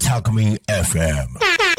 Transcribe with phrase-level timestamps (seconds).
[0.00, 1.69] タコミン FM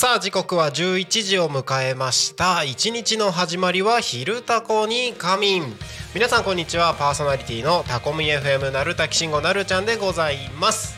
[0.00, 2.64] さあ時刻は11時を迎えました。
[2.64, 5.74] 一日の始まりは昼タコに仮眠。
[6.14, 6.94] 皆さんこんにちは。
[6.94, 10.96] パーソナリティのタコミ FM なるたきしんごなるちゃんでございます。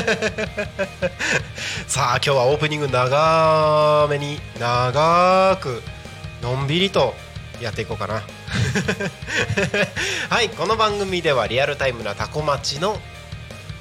[1.86, 5.82] さあ今日はオープニング長めに長く
[6.40, 7.14] のんびりと
[7.60, 8.22] やっていこうかな。
[10.30, 12.98] はいこの番組ではリアルタイムなタコ町の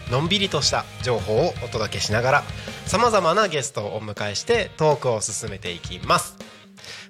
[0.10, 2.44] のんびりとした情報をお届けしながら
[2.86, 6.36] さまざまなゲストをお迎えしてトークを進めていきます。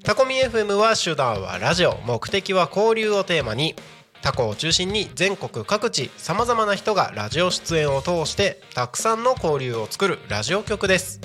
[0.04, 3.76] タコミ FM は手段はラジオ目的は交流をテーマに
[4.22, 11.22] タコを中心に全国各地さまざまな人がラジオ出演を通してたくさんの交流を作るラジオ局です。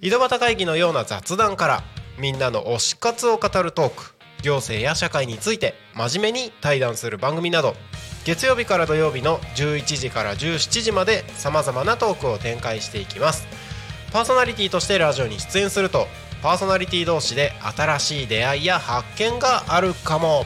[0.00, 1.82] 井戸端会議のような雑談から
[2.18, 7.74] みんなの推し活を語るトーク行政や社会について真面目に対談する番組など
[8.24, 13.46] 月曜日から土曜日の11時から17時までさまざまなトークを展開していきます。
[14.12, 16.06] パーソナリティとしてラジオに出演すると
[16.42, 20.44] パーソナリティ同士で新しい出会いや発見があるかも。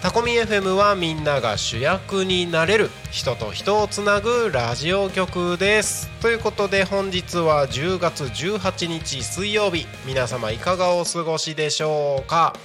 [0.00, 6.08] タコミ FM はみんなが主役になれる人と人をつなぐラジオ局です。
[6.20, 9.86] ということで本日は10月18日水曜日。
[10.04, 12.56] 皆様いかがお過ごしでしょうか？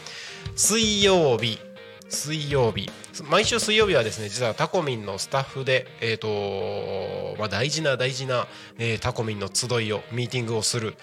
[0.55, 1.66] 水曜日。
[2.09, 2.89] 水曜日。
[3.29, 8.47] 毎週水曜日はですね実はタコミンのスタッフで、えーとまあ、大事な大事な、
[8.77, 10.95] えー、タコミンの集いをミーティングをする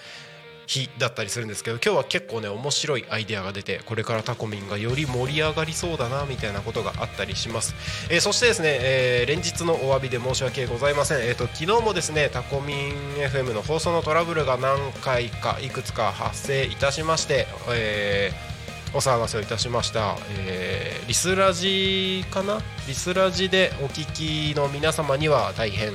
[0.66, 7.75] 日だったりするんですけど今日は結構ね面白いアイデアが出てこれからタコミンがより盛り上がりそうだなみたいなことがあったりします、
[8.10, 18.53] えー、そしてですね、えー、連日のお詫びで申し訳ございません、えーと、昨日もですねタコミン FM の放送のトラブルが何回かいくつか発生いたしまして、えー
[18.94, 20.16] お騒がせをいたしました、
[20.47, 22.60] えー、リスラジかな？
[22.87, 25.93] リスラジでお聞きの皆様には大変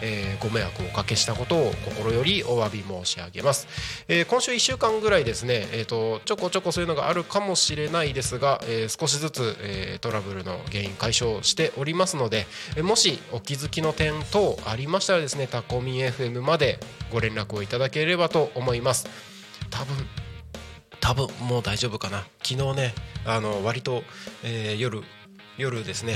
[0.00, 3.66] えー、ご迷惑をおかけしたことを心よりお詫び申し上げます、
[4.08, 16.78] えー、今週1週間ぐらいですね、えーと、ちょこちょこそういうのがあるかもしれないですが、えー、少しずつ、えー、トラブルの原因解消しておりますので、えー、もしお気づきの点等ありましたらですねタコミ FM まで
[17.10, 19.08] ご連絡をいただければと思います。
[19.70, 19.96] 多分
[21.00, 22.26] 多分もう大丈夫かな。
[22.42, 22.94] 昨日ね
[23.24, 24.02] あの割と、
[24.44, 25.02] えー、夜
[25.56, 26.14] 夜ですね、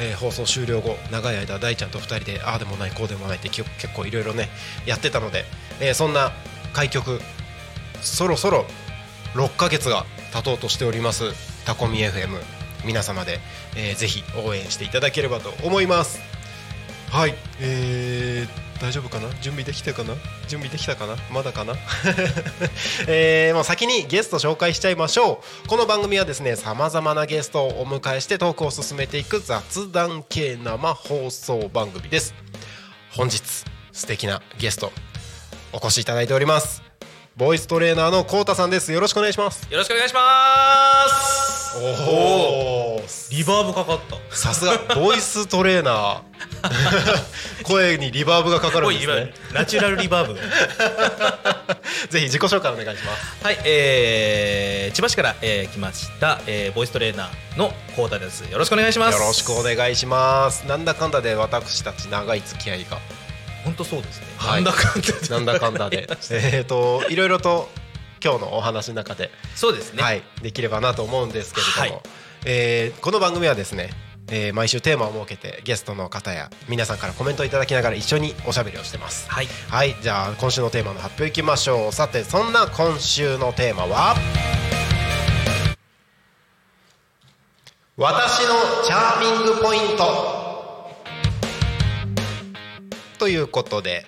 [0.00, 4.48] えー、放送終了後長い間大ちゃんと2人でああでもないこうでもないって結構いろいろね
[4.86, 5.44] やってたので、
[5.80, 6.32] えー、そんな
[6.72, 7.20] 開局
[8.02, 8.64] そろそろ
[9.34, 11.32] 6ヶ月が経とうとしております
[11.64, 12.40] タコミ FM
[12.84, 13.38] 皆様で、
[13.76, 16.18] えー、ぜひ応援していただければと思います。
[17.10, 19.28] はいえー大丈夫かな？
[19.40, 20.14] 準備できたかな？
[20.48, 21.16] 準備できたかな？
[21.30, 21.74] まだかな？
[23.06, 25.68] えー、もう先にゲスト紹介しちゃいましょう。
[25.68, 32.34] この番組はですねさまざまなゲストをお迎えしてトークを進めていく雑談系生放送番組です。
[33.12, 33.40] 本日
[33.92, 34.92] 素敵なゲスト
[35.72, 36.82] お越しいただいております。
[37.36, 38.92] ボイストレーナーのこうたさんです。
[38.92, 39.66] よろしくお願いします。
[39.70, 40.20] よろしくお願いしま
[41.08, 44.00] すおおリバーブかかっ
[44.30, 44.36] た。
[44.36, 46.22] さすがボイストレーナー。
[47.64, 49.32] 声にリバーブがかかるんですね。
[49.52, 50.34] ナチュラルリバーブ。
[52.10, 53.44] ぜひ自己紹介お願いします。
[53.44, 58.40] はい、えー、千葉市から、えー、来ました、えー、ボイストレーナーのこうたです。
[58.40, 59.18] よろしくお願いします。
[59.18, 60.64] よろしくお願いします。
[60.66, 62.98] なんだかんだで私たち長い付き合いが。
[63.64, 65.28] 本当そうですね、はい、なんだかんだで。
[65.28, 66.08] なんだかんだで。
[66.30, 67.70] えっといろいろと
[68.22, 69.30] 今日のお話の中で。
[69.54, 72.02] そうですね、はい、できればなと思うんですけれども、はい、
[72.46, 73.90] えー、この番組はですね
[74.28, 79.28] えー、毎週テーマを設けてゲストの方や皆さんからコメントをいただきながら一緒におしゃべりをしてます。
[79.28, 81.92] はい、はい、じゃあ今週のテーマの発表いきましょう。
[81.92, 84.14] さてそんな今週のテーマは？
[87.96, 88.54] 私の
[88.84, 90.86] チャーミングポイント。
[93.18, 94.06] ということで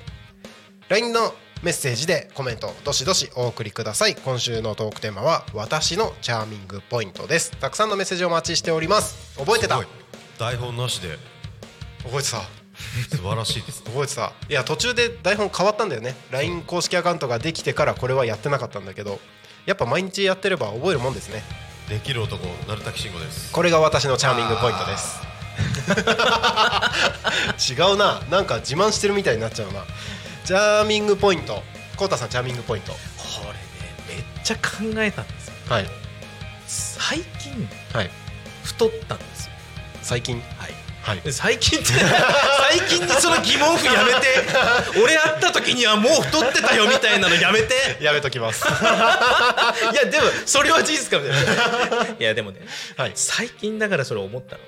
[0.89, 1.35] LINE の
[1.65, 4.15] メッセージでコメントどしどしお送りください。
[4.15, 7.51] 今週のトークテーマは私のチャーミングポイントです。
[7.59, 9.37] たくさんのメッセージをお待ちしております。
[9.37, 9.79] 覚えてた？
[9.81, 9.87] すごい
[10.39, 11.19] 台本なしで
[12.05, 12.43] 覚えてた？
[13.11, 14.33] 素晴らしいです 覚えてた？
[14.49, 19.19] いや途中で台本変わったんだよね LINE 公式アカウントができてからこれはやってなかったんだけど
[19.67, 21.43] やっぱ毎日やってれば覚えるもんですね
[21.89, 25.32] できる男鳴滝慎吾ですこれが私のチャーミングポイントです
[27.71, 28.21] 違うな。
[28.31, 29.85] なんか自慢してるみたいになっちゃうな。
[30.45, 31.63] チャーミングポイント。
[31.97, 32.93] コウタさんチャーミングポイント。
[32.93, 32.99] こ
[33.47, 33.59] れね
[34.09, 34.61] めっちゃ考
[34.97, 35.55] えたんですよ。
[35.69, 35.87] はい。
[36.67, 38.11] 最近はい。
[38.65, 39.53] 太ったんですよ。
[40.03, 40.41] 最近？
[40.59, 40.75] はい。
[41.03, 41.33] はい。
[41.33, 41.89] 最近って
[42.79, 44.27] 最近にその疑問符やめて
[45.03, 47.99] 俺会った時にはもう太ってたよみたいなのやめて。
[48.01, 48.65] やめときます。
[49.93, 52.17] いやでもそれは事実かもしれない。
[52.21, 52.61] いやでもね
[52.97, 53.13] はい。
[53.15, 54.63] 最近だからそれ思ったの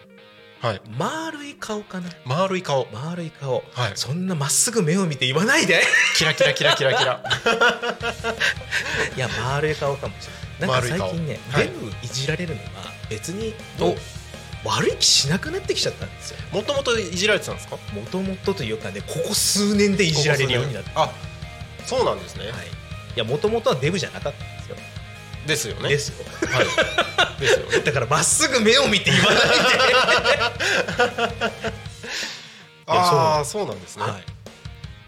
[0.65, 0.81] はい。
[0.97, 2.09] 丸い顔かな？
[2.25, 2.87] 丸い顔。
[2.91, 3.93] 丸い顔、はい。
[3.97, 5.83] そんなまっすぐ目を見て言わないで。
[6.17, 7.23] キラキラキラキラキラ。
[9.15, 10.29] いや丸い顔かもし
[10.61, 10.81] れない。
[10.81, 11.65] なんか最近ね、はい。
[11.67, 12.71] 全部いじられるのが
[13.11, 13.95] 別にお。
[14.67, 16.39] 悪い気しなくなってきちゃったんですよ。
[16.51, 17.77] もともといじられてたんですか？
[17.93, 21.03] もともとというかねここ数年でいじられるようになった。
[21.03, 21.13] あ
[21.85, 22.55] そうなんですね、はい、い
[23.17, 24.77] やもともとはデブじゃなかったんですよ
[25.47, 25.89] ですよね。
[25.89, 26.25] ですよ。
[26.49, 26.67] はい。
[27.41, 27.81] ですよね。
[27.85, 29.45] だからまっすぐ目を見て言わないで。
[32.87, 34.25] ああそうなんですね、はい。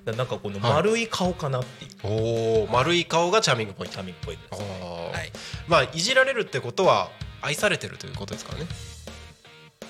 [0.05, 1.91] だなんかこの丸い顔かなっていう。
[2.05, 3.99] おお丸い顔がチャーミングポイント。
[3.99, 5.12] タミっぽいです、あー。
[5.12, 5.33] はい、
[5.67, 7.11] まあいじられるってことは
[7.43, 8.67] 愛されてるということですからね。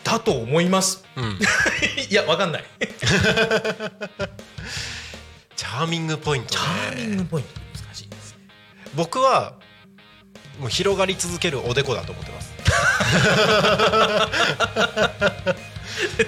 [0.03, 1.05] だと思います。
[1.17, 1.39] うん。
[2.09, 2.65] いやわかんない。
[5.57, 8.49] チャーミングポイントチねャーミングポイント難しいですね。
[8.95, 9.55] 僕は
[10.59, 12.55] もう広がり続けるおでこだと思ってます。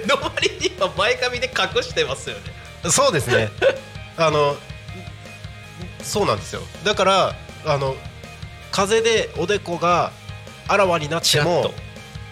[0.06, 2.42] の割には前髪で隠してますよね。
[2.90, 3.50] そうですね。
[4.16, 4.56] あの
[6.02, 6.62] そうなんですよ。
[6.84, 7.96] だからあの
[8.70, 10.12] 風でおでこが
[10.68, 11.72] あらわになっても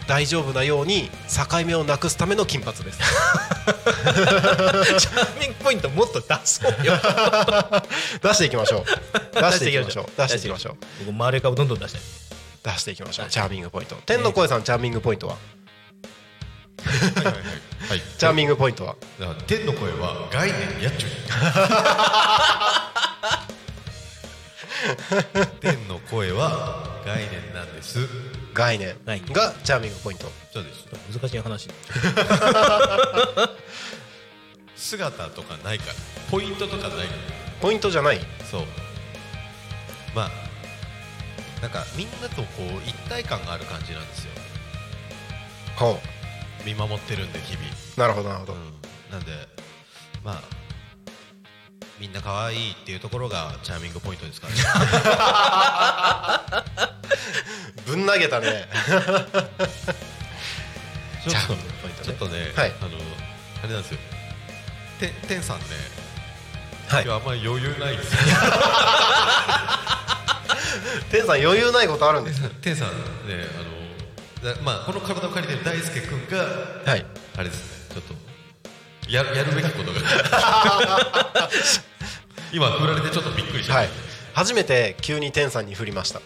[0.06, 2.98] 大丈夫なように境目をなくすための金髪です。
[4.98, 6.94] チャーミングポイントもっと出そうよ。
[8.22, 8.84] 出していきましょう。
[9.34, 10.06] 出していきましょう。
[10.16, 10.76] 出していきましょう。
[11.06, 11.98] 僕丸い顔どんどん出して。
[12.62, 15.36] 出していきましょうチャーミングポイント天の声さんチャーミングポイントは？
[16.84, 17.24] はい。
[17.24, 17.34] はい。
[17.34, 17.44] はい。
[17.90, 18.02] はい。
[18.18, 21.10] チャーミングポイントはだから天の声は概念やっちゅう
[25.60, 28.08] 天の声は概念なんです。
[28.54, 28.96] 概念。
[29.04, 30.30] はいがチャーミングポイント。
[30.52, 30.86] そうです。
[31.12, 31.68] 難しい話。
[34.76, 35.94] 姿とかないから。
[36.30, 37.08] ポイントとかない
[37.60, 38.20] ポイントじゃない。
[38.50, 38.64] そう。
[40.14, 40.30] まあ
[41.60, 44.30] なんかみんなとこう一体感がある感じなんですよ。
[45.76, 46.00] ほ
[46.64, 47.66] 見守ってるんで日々。
[47.96, 48.60] うなるほどなるほど、うん、
[49.10, 49.32] なんで
[50.24, 50.65] まあ
[51.98, 54.60] みんな可愛いっていうところがチャーミングポイントですからね。
[57.86, 58.68] ぶん投げたね。
[61.24, 61.60] ちょっとね。
[62.02, 62.74] ちょっとね、はい。
[62.80, 62.90] あの
[63.62, 63.98] あれなんですよ。
[65.00, 65.64] て天さんね
[66.88, 67.04] はい。
[67.04, 68.10] 今日あんまり余裕ないです。
[71.10, 72.50] 天さん余裕ないことあるんですね。
[72.60, 72.94] 天さんね
[74.42, 76.44] あのだまあこの体を借りてる大輔君が
[76.90, 77.04] はい。
[77.36, 78.14] あれですねちょっと
[79.08, 80.00] ややるべきことが。
[82.52, 83.88] 今振られてちょっとびっくりしちゃっはい。
[84.34, 86.20] 初めて急に天さんに振りました。
[86.20, 86.24] た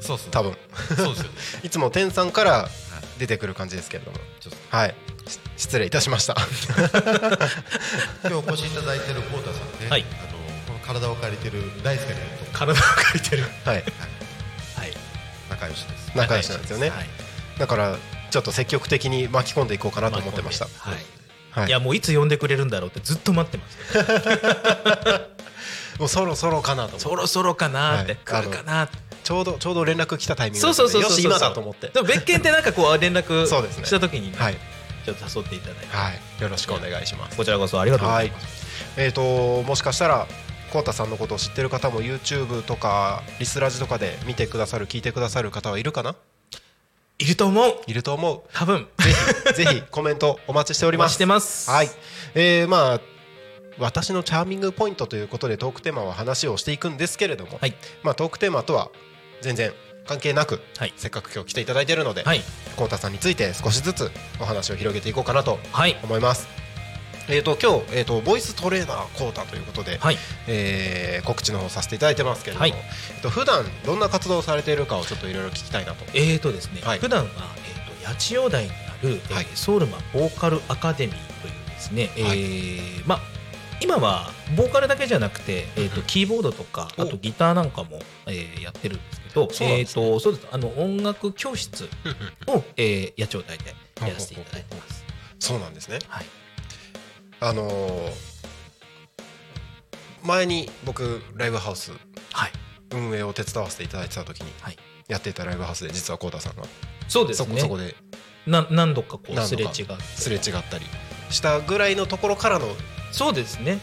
[0.00, 0.30] そうっすね。
[0.32, 0.56] 多分。
[0.96, 1.30] そうですよね。
[1.64, 2.68] いつも天さんから
[3.18, 4.18] 出てくる感じですけれども。
[4.40, 4.76] ちょっと。
[4.76, 4.94] はい。
[5.26, 6.36] し失礼いたしました。
[8.24, 10.04] 今日お越しいただいてるコウタさんね、はい。
[10.20, 12.16] あのこの体を借りてる大輔君
[12.46, 12.52] と。
[12.52, 13.44] 体を借りてる。
[13.64, 13.76] はい。
[13.76, 13.84] はい。
[15.50, 16.10] 仲良しです。
[16.14, 16.90] 仲良しなんですよね。
[16.90, 17.08] はい。
[17.58, 17.96] だから
[18.30, 20.66] ちょっと積極的に巻き込んでいこうかなと思ってました。
[20.78, 21.15] はい
[21.56, 21.68] はい。
[21.68, 25.20] いやもういつ呼んでくれるんだろうってずっと待ってました
[25.98, 28.42] もうそろそろかなとそろそろかなーって、はい。
[28.44, 28.98] 来るかなーって。
[29.24, 31.88] ちょうどちょうど連絡来たタイミングそうそうそうそう今だと思って。
[31.88, 33.86] でも別件ってなんかこう連絡 そうですね。
[33.86, 34.56] した時にねはい。
[35.04, 35.96] ちょっと誘っていただいて。
[35.96, 36.42] はい。
[36.42, 37.36] よろしくお願いします。
[37.36, 40.26] こちらこそありがとうございます、えー、ともしかしたら
[40.72, 46.16] コウタさんのことを知ってる方も YouTube とかリスラジとかで見てくださる聞いてくださる方はいるかな？
[47.18, 47.74] いると思う。
[47.86, 48.42] いると思う。
[48.52, 48.86] 多分。
[48.98, 49.10] ぜ
[49.54, 51.14] ひぜひ コメントお待ちしております。
[51.14, 51.70] してます。
[51.70, 51.90] はい。
[52.34, 53.00] えー、まあ
[53.78, 57.74] 私のチャーミングポイントということでトークテーマは話をしていくんですけれども、はい。
[58.02, 58.90] まあ、トークテーマとは
[59.42, 59.72] 全然
[60.06, 60.94] 関係なく、はい。
[60.96, 62.42] せっかく今日来ていただいているので、はい。
[62.76, 65.98] コウタさんについて少しずつお話を広げていこうかなとはい。
[66.02, 66.65] 思います。
[67.28, 70.16] えー、と今日、えー、とボイストレーナーコータということで、はい。
[70.46, 72.74] えー告知の方させていただいてますけれども、はい。
[73.14, 76.04] えっと普段どんな活動をされているかをちょっといろいろ聞きたいなと。
[76.14, 76.98] えーとですね、はい。
[77.00, 79.46] 普段は、えー、と八千代台にある、えーはい。
[79.54, 82.38] ソウルマンボーカルアカデミーというですね、えはい。
[82.38, 83.20] ーまあ
[83.80, 87.02] 今はボーカルだけじゃなくて、えー、とキーボードとかお。
[87.02, 89.80] あとギターなんかも、えーやってるんですけどそうね。
[89.80, 90.46] えーとそうです。
[90.52, 91.88] あの音楽教室
[92.46, 93.74] を、えー、八千代台で
[94.06, 95.04] やらせていただいてます。
[95.40, 95.98] そうなんですね。
[96.06, 96.26] はい
[97.40, 98.26] あのー
[100.22, 101.92] 前に僕ライブハウス
[102.32, 102.52] はい。
[102.90, 104.76] 運営を手伝わせていただいてた時にはい。
[105.08, 106.64] やっていたライブハウスで実はコウタさんが。
[107.06, 107.60] そうですね。
[107.60, 107.94] そこで。
[108.44, 109.68] な何度かこうすれ違
[110.16, 110.86] すれ違ったり。
[111.30, 112.66] したぐらいのところからの
[113.12, 113.78] そうですね。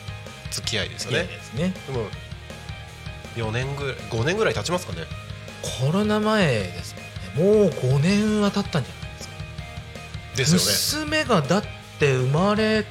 [0.51, 1.24] 付き合いですよね。
[1.24, 1.74] ですね。
[1.88, 2.07] でも
[3.38, 5.03] 4年ぐらい5年ぐらい経ちますかね。
[5.79, 6.95] コロナ前です
[7.38, 7.62] もんね。
[7.62, 9.33] もう5年は経ったんじゃないですか。
[10.36, 11.07] ですよね。
[11.07, 11.63] 娘がだっ
[12.00, 12.86] て生まれ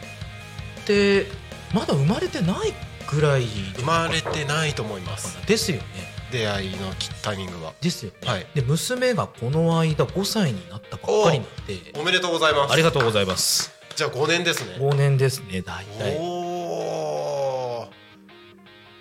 [0.87, 1.27] て
[1.75, 2.75] まだ生まれてない
[3.11, 3.47] ぐらい
[3.77, 5.39] 生まれてないと思います。
[5.47, 5.85] ですよね
[6.31, 7.75] 出会いのきタイミングは。
[7.81, 12.73] ですよね、はいで娘がこの間5歳になったばっかりなんでおめでとうございます。
[12.73, 14.77] ありがとうございますじゃあ5年ですね。
[14.79, 17.89] 5年ですね大体おお。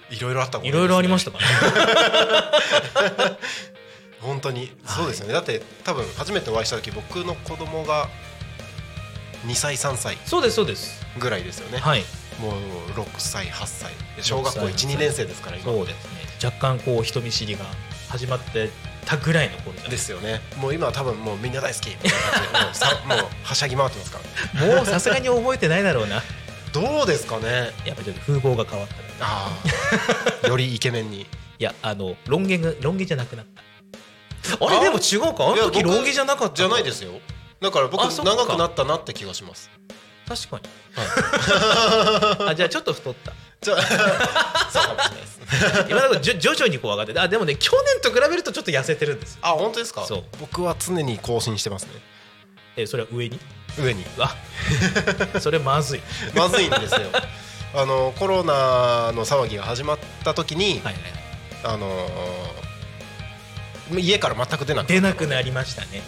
[0.09, 3.38] いろいろあった5年いろいろありまししたからね
[4.19, 5.33] 本当にそうですよね。
[5.33, 8.09] だって多分初めてお会いした時僕の子供が
[9.47, 11.77] 2歳3歳そうですそうですぐらいですよね。
[11.79, 12.03] はい
[12.39, 15.65] もう6歳8歳で小学校6 1、歳2年生ですから今。
[15.65, 17.65] そうですね若干こう人見知りが
[18.09, 18.69] 始まって
[19.05, 20.41] たぐらいの頃ですよね。
[20.57, 24.19] もう今は多分もうみんな大好きみたいな感じでもうさ もうはしゃぎ回ってますか
[24.55, 24.75] ら。
[24.75, 26.23] もうさすがに覚えてないだろうな
[26.73, 27.71] どうですかね？
[27.85, 29.51] やっぱちょっと風貌が変わったいあ
[30.43, 30.47] あ。
[30.47, 31.27] よりイケメンに。
[31.59, 33.61] やあのロン毛がロン毛じゃなくなった
[34.65, 34.79] あれ？
[34.79, 37.19] でも違うかあの時ロン毛じゃなかったじゃないですすよ。
[37.61, 39.69] だから僕長くなったなって気がします。
[40.35, 40.63] 確かに、
[42.50, 43.33] あじゃあちょっと太った。
[43.65, 45.39] そうかもしれないです。
[45.89, 49.39] 今のところ徐々にこう上がっててあでもね去年と比べるとちょっと痩せてるんですよ。
[49.41, 50.05] あ本当ですか？
[50.05, 50.23] そう。
[50.39, 51.89] 僕は常に更新してますね。
[52.77, 53.39] えそれは上に？
[53.77, 54.05] 上に。
[54.19, 54.33] あ
[55.39, 56.01] それまずい。
[56.33, 57.01] まずいんですよ。
[57.75, 61.03] あのコロナの騒ぎが始まった時に、はいはい
[61.63, 62.61] あのー
[64.00, 66.01] 家から全く出なく出なくなりましたね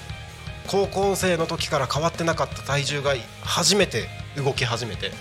[0.67, 5.12] 高校生の時から変わってなかった体重が初めて動き始めて。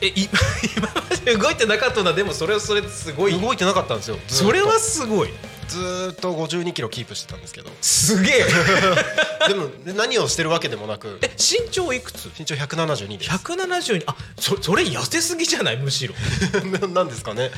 [0.00, 0.28] えい
[0.76, 3.40] 今まで動いてなかったのはでもそれはそれですごい。
[3.40, 5.30] 動いてなかったんですよそれはすごい。
[5.66, 7.70] ずーっと5 2キロキープしてたんですけど。
[7.82, 8.46] すげえ。
[9.48, 11.18] でも何をしてるわけでもなく。
[11.20, 12.30] え身長いくつ？
[12.38, 13.30] 身長172です。
[13.30, 15.76] 172あそそれ痩せすぎじゃない？
[15.78, 16.14] むしろ。
[16.88, 17.50] なんですかね。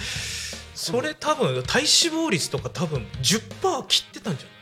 [0.74, 4.59] それ多分体脂肪率とか多分10%切ってたんじゃない？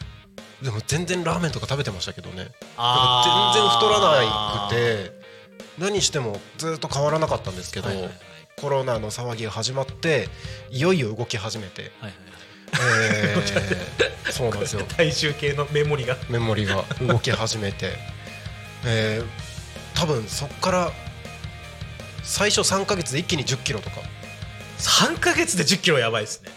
[0.62, 2.36] でも全然ラーメンとか食べてましたけどね。
[2.36, 5.12] 全然太らなくて
[5.78, 8.12] 何してもずっと変わらなかったんですけど、はいはいはい。
[8.60, 10.28] コロナの騒ぎが始まって
[10.70, 12.14] いよいよ動き始めて、はいはい
[12.72, 14.82] えーそうなんですよ。
[14.82, 16.16] 体重計のメモリが。
[16.28, 17.92] メモリが動き始めて、
[18.84, 19.26] えー
[19.98, 20.92] 多分そっから
[22.22, 23.96] 最初3か月で一気に1 0キロとか。
[24.78, 26.50] 3か月で1 0キロやばいですね。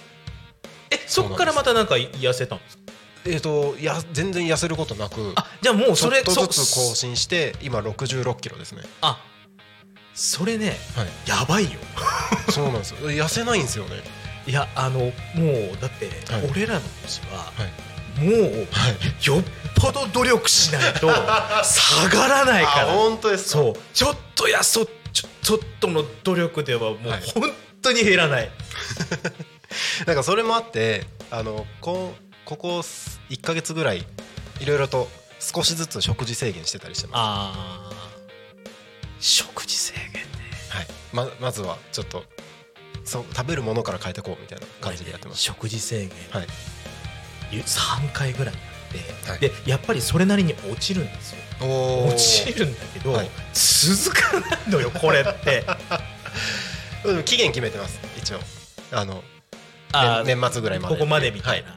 [0.91, 2.80] えそっからまたなんか痩せたんですか？
[3.25, 8.83] えー、とや全然痩せることなくあじゃあもうちょそれっとずつそ更新して今6 6キロですね。
[9.01, 9.19] あ
[10.13, 11.07] それねはい。
[11.29, 11.79] やばいよ。
[12.51, 13.11] そうなんですよ。
[13.11, 14.03] 痩せないんですよね。
[14.47, 15.11] いやあのも
[15.73, 16.49] うだって、はい。
[16.51, 18.23] 俺らの年は、はい。
[18.23, 19.25] もうはい。
[19.25, 19.43] よっ
[19.75, 21.07] ぽど努力しないと
[21.63, 23.59] 下がらないかあら本当ですか？
[23.59, 23.73] そう。
[23.93, 27.21] ちょっとやそちょちょっとの努力ではもうはい。
[27.33, 27.51] 本
[27.81, 28.51] 当に減らない、
[30.05, 32.13] なんかそれもあってあのこ
[32.51, 34.05] ここ1か月ぐらい
[34.59, 35.07] いろいろと
[35.39, 37.89] 少しずつ食事制限してたりしてま
[39.21, 39.45] す。
[39.45, 40.21] 食事制限ね。
[40.67, 42.25] はい、ままずはちょっと
[43.05, 45.41] そう食べるものから変えていこうみたいな感じでやってます。
[45.41, 46.47] 食事制限、はい、
[47.53, 48.53] 3回ぐらい。
[48.55, 49.39] やって、はい。
[49.39, 51.37] でやっぱりそれなりに落ちるんですよ。
[51.61, 53.29] お落ちるんだけど、はい。
[53.53, 55.63] 続かないのよこれって。
[57.05, 58.41] うん期限決めてます一応。
[58.91, 59.23] あの
[60.25, 60.95] 年年末ぐらいまで。
[60.95, 61.75] ここまでみたいな、は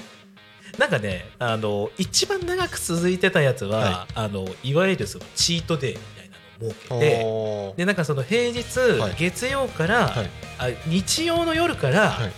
[0.79, 4.13] なんかねあの一番長く続いてたやつは、はい。
[4.15, 9.15] あのいわゆるそのチートデーみたいなのを設けてでなんかその平日、はい。
[9.19, 10.31] 月曜から、はい。
[10.59, 12.33] あ日曜の夜から、はい。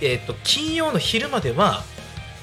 [0.00, 1.82] えー、と金曜の昼までは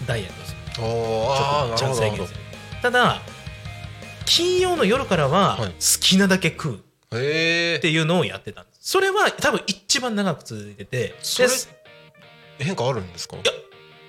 [0.06, 0.58] ダイエットする。
[0.76, 2.40] ちょっと制限する
[2.82, 3.22] ただ
[4.26, 5.70] 金曜の夜からははい。
[5.72, 6.76] 好きなだけ食う。
[6.76, 8.92] っていうのをやってたんです。
[8.92, 11.16] それは多分一番長く続いてて。
[11.22, 11.54] それで
[12.66, 13.36] 変化あるんですか？
[13.38, 13.44] や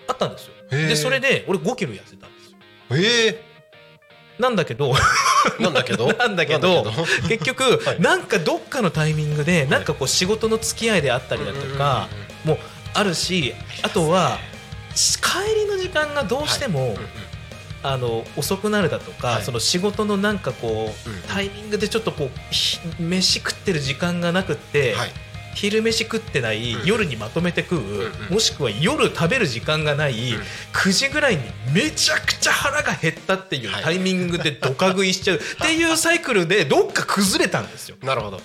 [0.09, 2.57] あったんですよでそれで俺5キロ痩せたんですよ。
[2.93, 3.51] ええ
[4.39, 4.95] なんだけど。
[5.59, 6.07] なんだけど？
[6.17, 6.87] なんだけど
[7.29, 8.01] 結局、 はい。
[8.01, 12.09] なんかどっかのタイミングで、なんかこう仕事の付き合いであったりだとか、
[12.45, 12.59] もう
[12.95, 14.39] あるしあとは
[14.95, 16.97] し帰りの時間がどうしても、
[17.83, 19.43] あの遅くなるだとか、はい。
[19.43, 25.11] その仕事のなんかこう、タイミングでちょっとこうひ飯食ってる時間がなくって、はい
[25.55, 26.87] 昼飯食ってない、うん。
[26.87, 30.43] 夜にまとめて食う、うんもしくは夜食べる時間がない、うん。
[30.73, 31.43] 9時ぐらいに
[31.75, 33.83] めちゃくちゃ腹が減ったっていうはい。
[33.85, 35.37] タイミングでドカ食いしちゃう。
[35.39, 37.97] っていうサイクルでどっか崩れたんですよ。
[38.03, 38.41] なるほど。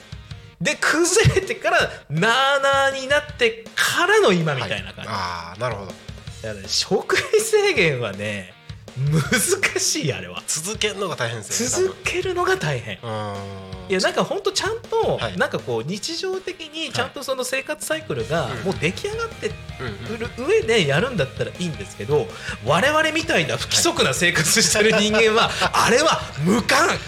[0.61, 5.87] で崩れてからなーなーになってからの今みたいな感じ、ああなるほど。
[5.87, 5.97] だか
[6.43, 8.53] らね食事制限はね
[8.97, 10.41] 難しいあれは。
[10.47, 12.97] 続けるのが大変ですよね続けるのが大変。
[12.97, 15.37] うーんいやなんかほんとちゃんと、はい。
[15.37, 18.59] なんかこう日常的にちゃんとその生活サイクルがうん。
[18.63, 19.53] もう出来上がってる
[20.37, 22.27] 上でやるんだったらいいんですけど
[22.65, 26.99] 我々みたいな不規則な生活してる人間は あれは無関確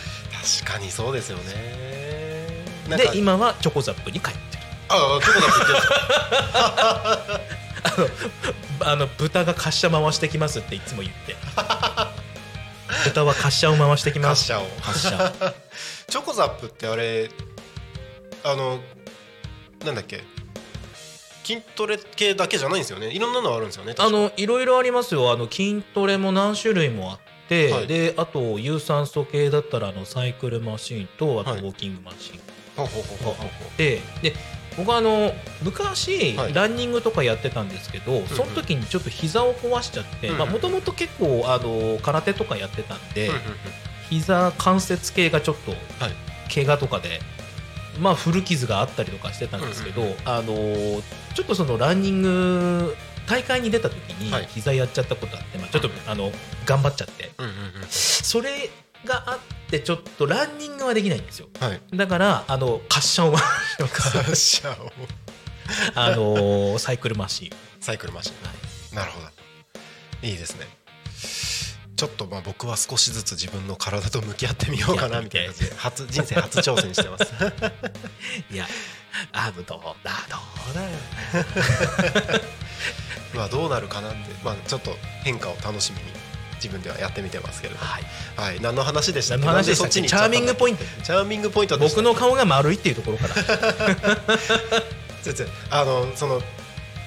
[0.73, 2.65] かにそうですよね。
[2.89, 4.63] で今はチョコザップに帰ってる。
[4.89, 5.77] ああどこだって言ってる。
[8.05, 8.23] んです
[8.79, 11.35] かあの豚が滑車回してきますっていつも言って。
[13.05, 14.49] 豚は滑車を回してきます。
[14.49, 14.69] 滑車を。
[14.85, 15.33] 滑車
[16.09, 17.29] チョコザップってあれ
[18.45, 18.79] あの
[19.85, 20.23] なんだっけ
[21.43, 23.11] 筋トレ系だけじゃないんですよね？
[23.11, 25.33] いろんなのあるんですよねあのいろいろありますよ。
[25.33, 27.87] あの筋トレも何種類もあって、はい。
[27.87, 31.63] であと有酸素系だったらあのサイクルマシンとあとウはい。
[31.63, 32.39] ォーキングマシン。
[32.77, 34.33] ほうほうほうほうほうでで
[34.77, 36.53] 僕はあの昔、はい。
[36.53, 43.43] ランニングとかやってたんですけど、その時にちょっと膝を壊しちゃってもともと結構あの空手とかやってたんで、うんうんうん
[44.09, 45.77] 膝関節系がちょっとは
[46.09, 46.53] い。
[46.53, 47.19] 怪我とかで、
[47.99, 51.03] まあ、古傷があったりとかしてたんですけど、うんあのー
[51.35, 52.95] ちょっとそのランニング
[53.27, 54.47] 大会に出た時にはい。
[54.47, 56.31] 膝やっちゃったことあって、まあ、ちょっとあの
[56.65, 57.31] 頑張っちゃって。
[57.37, 57.53] うんうん
[57.89, 58.69] それ
[59.05, 59.39] があっ
[59.69, 61.47] てちょっとランニングはできないんですよ。
[61.53, 61.81] うんはい。
[61.93, 64.91] だからあの滑車を回してます滑車を。
[65.95, 67.49] あのーサイクルマシン、
[67.81, 69.27] サイクルマシンなるほど。
[70.23, 70.65] いいですね
[71.97, 77.23] ちょっとまあ僕は少しずつ自分の体と向き合ってみようかなみたいな感じで初人生初挑戦してます。
[78.53, 78.67] いや
[79.33, 80.37] あのどうだど
[80.71, 80.83] うだ。
[80.83, 80.89] よ
[83.33, 86.11] まあどうなるかなってまあちょっと変化を楽しみに
[86.57, 88.03] 自分ではやってみてますけれどはい。
[88.35, 88.61] はい。
[88.61, 90.83] 何の話でしたっ何けの話でチャーミングポインント。
[90.83, 93.33] トチャーミングポイント僕の顔が丸いっていうところから。
[95.71, 96.41] あのその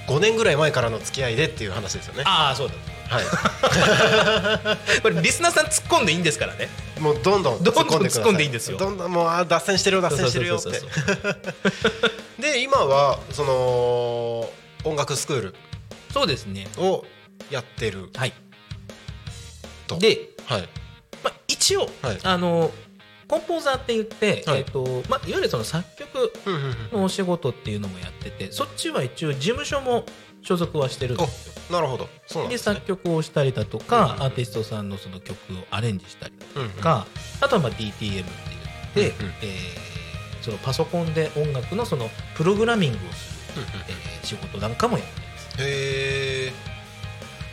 [0.09, 2.24] 5年ぐらい前からの付き合いでっていう話ですよね。
[2.26, 2.74] ああそうだ
[3.18, 6.68] は これリスナーさん突っ込んでいいんですからね。
[6.96, 8.78] いもうどんどんどんどん突っ込んで突っ込んでいいんですよ。
[8.78, 10.56] どんどんもうあ脱線してるよ脱線してるよ。
[10.56, 10.70] って
[12.40, 14.50] で今はその
[14.84, 15.54] 音楽スクール
[16.12, 17.04] そうですねを
[17.50, 18.32] やってるはい
[19.86, 20.68] とで、はい
[21.22, 22.70] まあ、一応、はいあの
[23.28, 26.32] コンポーザーって言って、はいえっとまあ、いわゆるその作曲
[26.92, 30.04] のお仕事っていうのもやっててそっちは一応事務所も
[30.42, 31.55] 所属はしてるんですよ。
[31.70, 32.09] なるほど。
[32.26, 32.59] そうなんでね。
[32.59, 36.70] 作曲をしたりだとか、うんうんアーティストさんのその曲をアレンジしたりだうんうん。
[36.72, 37.07] とか、
[37.40, 38.33] あとはまあ DTM って
[38.96, 39.33] 言って、うんうん。
[39.42, 39.90] えー
[40.42, 43.68] そのパソコンで音楽のそのプログラミングをする、うんうん。
[43.88, 45.62] えー仕事なんかもやってます。
[45.62, 46.53] へえ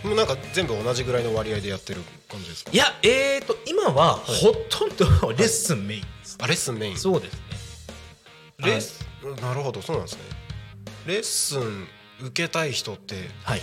[0.08, 2.72] もうなんか全部同じぐらいの割合でやってる感じですか？
[2.72, 6.98] いやえーと今はほとんどレッスンメインです、あレッスンメイン。
[6.98, 7.40] そうですね。
[8.60, 10.22] レッスンなるほどそうなんですね。
[11.08, 11.88] レッスン
[12.22, 13.62] 受けたい人ってはい。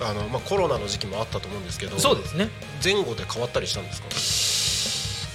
[0.00, 2.50] あの、まあ、コロナの時期もあったと思うんですけどそうですね。
[2.84, 4.08] 前後で変わったりしたんですか？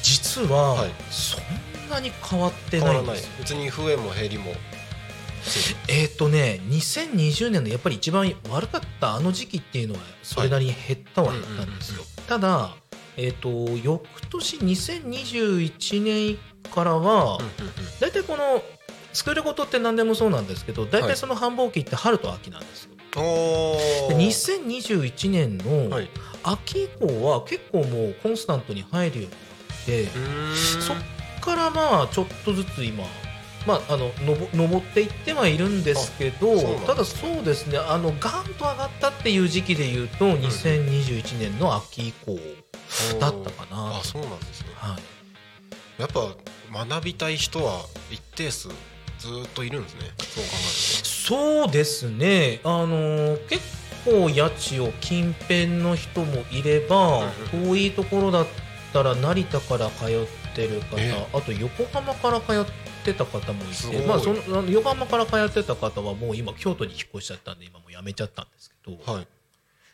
[0.04, 0.92] 実は、はい。
[1.10, 3.26] そんなに変わってないんです。
[3.26, 4.54] よ別に増えも減りも
[5.88, 12.76] えっ、とね2020年のやっぱり一番悪かったあの時期っていうのはそれなりに減ったは減ったんですよ、ただ
[13.18, 16.38] えっ、と翌年2021年
[16.74, 17.40] からは
[18.00, 18.62] 大体この
[19.14, 26.10] 作ることって何でもそうなんですけど大体その繁忙期って春と秋なんですよ、おでー2021年のはい。
[26.44, 29.38] 秋以降は結構もうコンスタントに入るようにな
[29.76, 30.06] って、
[30.82, 30.98] そっ
[31.40, 33.04] からまあちょっとずつ今
[33.68, 42.40] まああののぼ登っていってはいるんですけどただそうですねあのガンと上がったっていう時期でいうと2021年の秋以降
[43.20, 44.68] だったかな、あそうなんですね。
[44.76, 48.70] はい、やっぱ学びたい人は一定数
[49.22, 50.02] ずーっといるんですね。
[50.18, 52.60] そう考そうですね。
[52.64, 53.62] あの結
[54.04, 58.48] 構八千代近辺の人もいればうん遠いところだっ
[58.92, 60.10] たら成田から通っ
[60.56, 62.66] てる方えあと横浜から通っ
[63.06, 69.28] てた方もいてまあその横浜から通ってた方はもう今京都に引っ越しちゃったんで今もう辞めちゃったんですけど、えはい。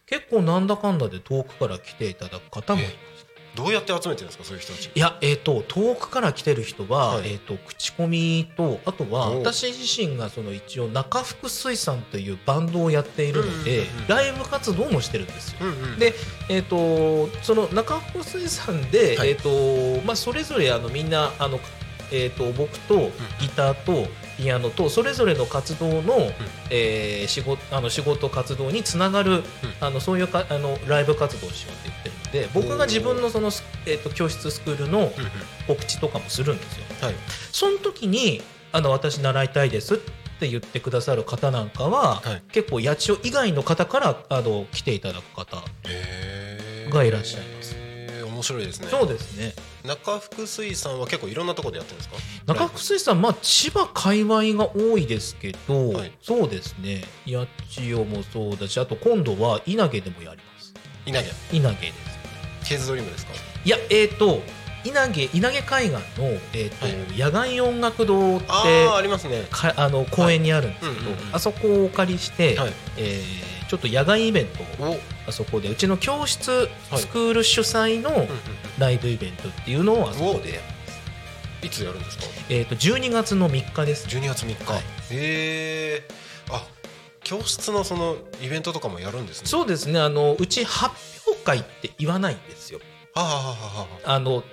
[0.05, 3.16] 結構なんだかんだで遠くから来ていただく方もいます。
[3.57, 4.91] どうやって集めてるんですかそういう人たち。
[4.93, 7.23] いや、えー、と遠くから来てる人は、はい。
[7.25, 15.57] えー、と口コミとあとは私自身がその一応中福水産というバンドをやっているので、うんうんうんうんライブ活動もしてるんですよ。
[15.61, 16.13] うんうんで
[16.49, 19.31] えー、とその中福水産で、はい。
[19.31, 21.59] えーとまあ、それぞれあのみんなあの、
[22.11, 26.31] えー、と僕とギターとピアノとそれぞれの活動の,、
[26.69, 29.43] えー仕事あの仕事活動につながる、
[29.81, 33.51] あのそういうかあのライブ活動をしようって言ってるので僕が自分のその、
[33.85, 35.11] えー、と教室スクールの
[35.67, 36.85] 告知とかもするんですよ。
[37.01, 37.15] はい。
[37.51, 39.97] その時にあの私習いたいですっ
[40.39, 42.41] て言ってくださる方なんかは、はい。
[42.51, 45.63] 結構八千代以外の方からあの来ていただく方
[46.91, 47.75] がいらっしゃいます。
[48.23, 48.87] 面白いですね。
[48.89, 49.53] そうですね。
[49.83, 52.17] 中福水産は結構いろんなところでやってるんですか？
[52.45, 56.11] 中福水さん、まあ、千葉界隈が多いですけど、はい。
[56.21, 57.03] そうですね。
[57.25, 60.73] 八千代もそうだしあと今度は稲毛でもやります。
[61.07, 61.29] 稲毛。
[61.55, 62.16] 稲毛です
[62.67, 63.33] ケーズドリームですか？
[63.65, 64.41] いやえっ、と
[64.83, 65.99] 稲毛稲毛海岸の、
[66.53, 66.95] えーとはい。
[67.19, 69.45] 野外音楽堂ってありますね。
[69.49, 70.99] かあの公園にあるんですけど、はい。
[70.99, 71.35] うんうんうん。
[71.35, 72.73] あそこをお借りして、はい。
[72.97, 74.45] えーちょっと野外イベン
[74.77, 74.99] トをお。
[75.27, 76.49] あそこでうちの教室、
[76.89, 76.99] はい。
[76.99, 78.25] スクール主催の
[78.77, 80.61] ライブイベントっていうのをあそこで、
[81.61, 82.23] いつやるんですか？
[82.47, 84.07] えー、と12月の3日です。
[84.07, 84.81] 12月3日、はい。
[84.81, 86.07] へえ
[86.49, 86.65] あ
[87.27, 89.47] 教室のそのイベントとかもやるんですね。
[89.47, 89.99] そうですね。
[89.99, 90.95] あのうち発
[91.27, 92.79] 表会って言わないんですよ。
[93.13, 94.19] はあはあはあはああ。
[94.19, 94.43] の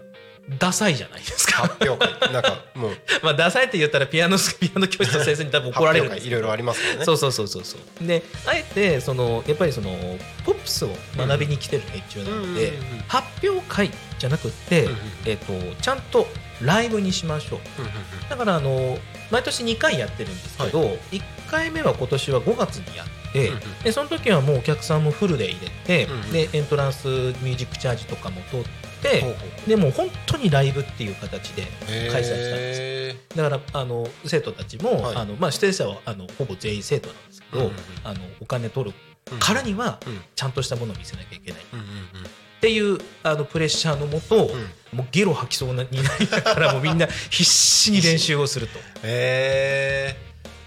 [0.58, 1.68] ダサいじゃないですか。
[1.68, 2.32] 発表会。
[2.32, 2.96] なんかもう。
[3.22, 7.04] まあダサいって言ったらピアノ ピアノ教室の先生に多分怒られるんです発表会いろいろありますからね。
[7.04, 8.06] そうそうそうそうそう。
[8.06, 13.04] であえてそのやっぱりそのポップスを学びに来てる連中なので、うんうんうんうん。
[13.06, 15.00] 発表会じゃなくって、うんうんうん。
[15.26, 16.26] えっとちゃんと
[16.60, 17.82] ライブにしましょう。
[17.82, 18.28] うんうん。
[18.28, 18.98] だからあの
[19.30, 23.60] 毎年2回やってるんですけど、1回目は今年は5月にやって、うんうん。
[23.82, 26.32] でその時はもうお客さんもフルで入れて、うんうん。
[26.32, 28.66] でエントランスミュージックチャージとかも取っ
[29.02, 31.62] て、ほうほうでもう本当にライブっていう形で
[32.10, 33.36] 開催したんです。
[33.36, 35.16] だからあの生徒たちも、はい。
[35.16, 37.78] あのまあ、出演者はあのほぼ全員生徒なんですけど、うんうんうん。
[38.04, 38.96] あのお金取る
[39.32, 40.20] うんからにはうん。
[40.34, 41.60] ちゃんとしたものを見せなきゃいけない。
[41.60, 48.78] っていうあのプレッシャーのもと、うんもうゲロ吐きそうなになりながらもうみんな必死に練習をすると。
[48.78, 50.16] へえ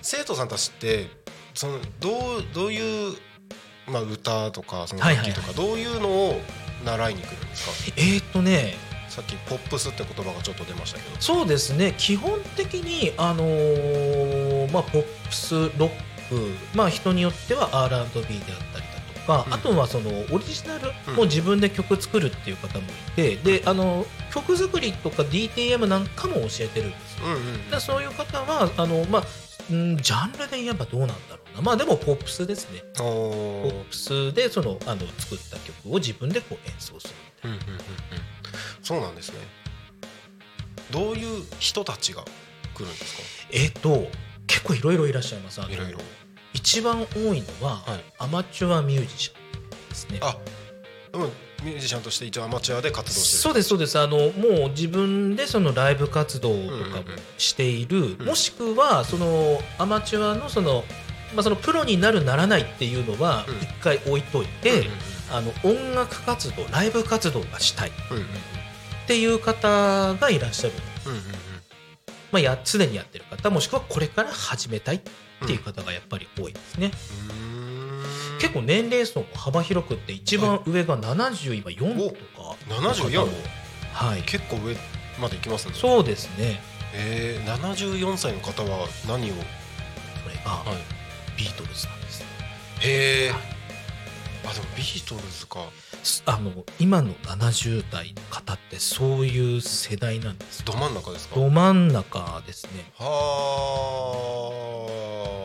[0.01, 1.07] 生徒さんたちって
[1.53, 3.17] そのどうどういう、
[3.87, 6.39] まあ、歌とかその楽器とか、どういうのを
[6.85, 7.93] 習いに来るんですか？
[7.97, 8.75] えーっとね。
[9.09, 11.19] さっきポップスって言葉がちょっと出ましたけど。
[11.19, 11.95] そうですね。
[11.97, 15.89] 基本的に、あのーまあ、ポップスロッ
[16.29, 18.85] ク、まあ、人によっては R&B であったり
[19.27, 19.53] か、うん。
[19.53, 27.27] あとはそのオリジナルも自分で曲作るっていう方もいて、であの曲作りとか DTM なんかも教えてるんですよ。
[27.27, 27.33] うん
[27.73, 29.23] うんそういう方はあの、まあ
[29.69, 31.61] うんジャンルで言えばどうなんだろうな。
[31.61, 32.81] まあでもポップスですね。
[32.99, 37.13] おポッープスでそのあの作った曲を自分でこう演奏する。
[37.43, 37.79] うんうんうんうん。
[38.81, 39.39] そうなんですね。
[40.91, 42.23] どういう人たちが
[42.73, 44.07] 来るんですえっ、と
[44.47, 45.59] 結構いろいろいらっしゃいます。
[45.59, 45.99] いろいろ
[46.57, 48.03] 一番多いのは、はい。
[48.17, 49.33] アマチュアミュージシャ
[49.85, 50.19] ンですね。
[50.21, 50.35] あ
[51.11, 51.29] でも
[51.63, 53.41] ミュージシャンとして一応アマチュアで活動してる。
[53.41, 53.99] そうですそうです。
[53.99, 57.03] あのもう自分でそのライブ活動とかもうんうんうん
[57.37, 58.25] している、うん。
[58.25, 60.83] もしくはそのアマチュアのその,、
[61.35, 63.55] まあ、そのプロになるならないっていうのはうん。
[63.57, 64.91] 一回置いといて、うんうん
[65.29, 67.89] あの音楽活動ライブ活動がしたい。
[67.89, 68.25] っうんうん。
[69.07, 70.73] ていう方がいらっしゃる。
[71.05, 71.23] うんうんうん。
[72.31, 74.95] まあ、やすでにやってる方もしくはこれから始めたい。
[74.95, 75.01] っ
[75.45, 76.91] ていう方がやっぱり多いですね、
[78.39, 83.27] 結構年齢層も幅広くって一番上が70今4とか74
[83.93, 84.23] はい。
[84.23, 84.75] 結構上
[85.19, 85.73] まで行きますね。
[85.75, 86.61] そうですね。
[86.93, 89.33] えー、74歳の方は何を？
[89.33, 89.41] こ
[90.29, 90.77] れがはい。
[91.37, 92.23] ビートルズなんです
[92.81, 93.39] へえはい。
[94.49, 95.65] あでもビートルズか。
[95.71, 95.76] す
[96.25, 101.35] あの今の70代の方ってそういう世代なんですよど真ん中ですか？
[101.35, 102.91] ど真ん中ですね。
[102.97, 103.07] は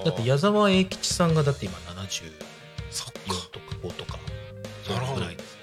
[0.02, 2.32] あだって矢沢永吉さんがだって今74
[2.90, 3.18] そっか
[3.52, 4.18] とか5とか
[4.88, 5.58] なるほどそのぐらいです。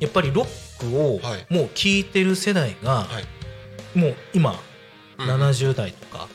[0.00, 1.46] やっぱりロックをはい。
[1.52, 3.24] もう聴いてる世代がはい。
[3.98, 4.58] もう今
[5.18, 5.28] うん。
[5.30, 6.26] 70代とか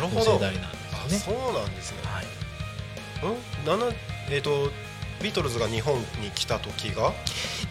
[0.00, 0.68] の世代なんあ
[1.08, 1.42] ですよね。
[1.42, 1.98] そうなんですね。
[2.04, 2.26] はい。
[3.24, 3.28] う
[3.76, 3.80] ん？
[3.80, 3.94] 七
[4.30, 4.70] えっ、と
[5.22, 7.12] ビートルズが日本に来た時が？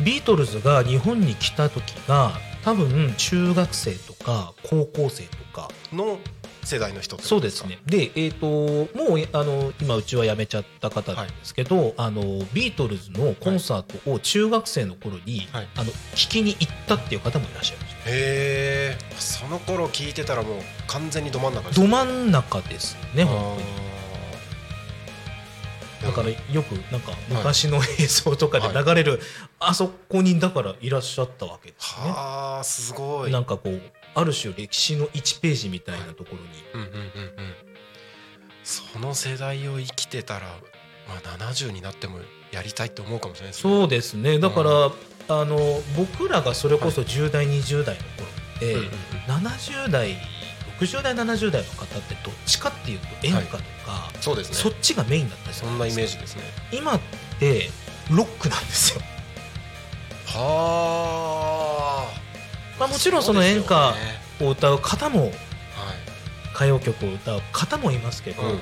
[0.04, 2.32] ビートルズが日本に来た時が
[2.64, 5.70] 多分中学生とか高校生とか。
[5.92, 6.20] の
[6.64, 7.80] 世代の人そうですね。
[7.88, 8.88] でえっ、ともう
[9.34, 12.22] あの今うちは辞めちゃった方なんですけど、あの
[12.54, 15.68] ビートルズのコンサートを中学生の頃に、はい。
[15.76, 18.02] あの聞きに行ったっていう方もいらっしゃいました。
[18.02, 23.91] へえその頃聞いてたらもう完全にど真ん中ですど真ん中ですね本当に
[26.04, 29.20] だからよくなんか昔の映像とかで流れる、
[29.60, 32.10] あそこにだからいらっしゃったわけですね。
[32.10, 33.32] はあすごい。
[33.32, 33.82] なんかこう
[34.16, 37.54] ある種歴史の1ページみたいなところに、うんうんうんうん。
[38.64, 40.48] その世代を生きてたら、
[41.08, 42.20] まあ、70になっても
[42.52, 43.74] やりたいって思うかもしれないですね。
[43.74, 44.40] そうですね。
[44.40, 44.92] だから、
[45.28, 45.58] あの
[45.96, 48.92] 僕らがそれこそ10代、20代の頃って、うんうんうん。
[49.48, 50.18] 70代
[50.82, 54.56] 60代70代の方ってどっちかっていうと演歌とか、そうですね。
[54.56, 56.44] そっちがメインだったりすそんなイメージですね。
[56.72, 57.00] 今っ
[57.39, 57.70] て
[58.10, 59.02] ロックなんですよ。
[60.26, 62.80] はあ。
[62.80, 63.94] まあもちろんその演歌
[64.41, 65.32] を歌う方もはい。
[66.56, 68.62] 歌謡曲を歌う方もいますけど、うんうんうん。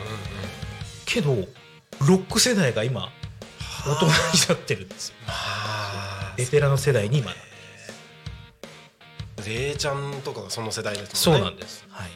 [1.05, 1.35] けど
[2.05, 3.09] ロック世代が今
[3.85, 4.11] 大人に
[4.49, 5.15] なってるんですよ。
[5.25, 6.33] まあ。
[6.35, 7.31] ベテランの世代に今
[9.45, 12.09] レイちゃんとかがその世代ですそもんねうなんです、はい、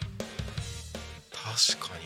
[1.75, 2.05] 確かに、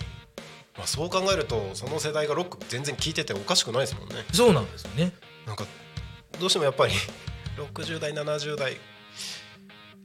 [0.78, 4.16] まあ、そう考えるとその世代がロック全然聴いてておかしくないですもんね。
[4.34, 5.12] そうなんですよね。
[5.46, 5.66] なんか
[6.40, 6.94] どうしてもやっぱり
[7.58, 8.78] 60代70代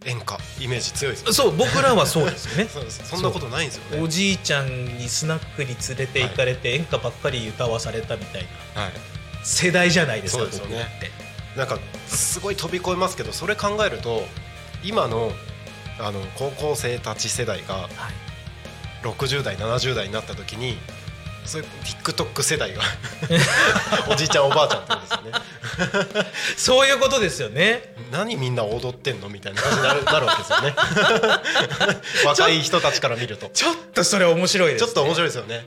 [0.05, 1.33] 演歌イメージ強いですよね。
[1.35, 2.69] そう僕らはそうですよね。
[2.91, 4.03] そんなことないんですよね。
[4.03, 8.83] おじいちゃんにスナックに連れて行かれて演歌ばっかり歌わされたみたいな。
[8.83, 8.93] はい。
[9.45, 10.87] 世代じゃないですかそうですよね。
[11.57, 14.27] なんかすごい飛び越えますけどそれ考えると
[14.83, 15.33] 今の
[15.99, 17.89] あの高校生たち世代がはい。
[19.03, 20.77] 60代70代になった時に
[21.45, 21.69] そういう
[22.05, 22.83] TikTok 世代が
[24.09, 26.33] おじいちゃんおばあちゃんってことですよね。
[26.57, 27.97] そういうことですよね。
[28.13, 30.75] 何みんな踊ってんのみたいな感じになる なるわけですよね。
[32.25, 33.49] 若い人たちから見ると。
[33.49, 35.67] ちょっとそれ面白いです、ね、ちょっと面白いですよね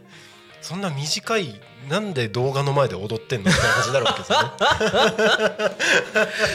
[0.65, 4.41] そんな短いなんで動画の前で踊ってんのみたいな感じになるわけですよ
[5.61, 5.75] ね。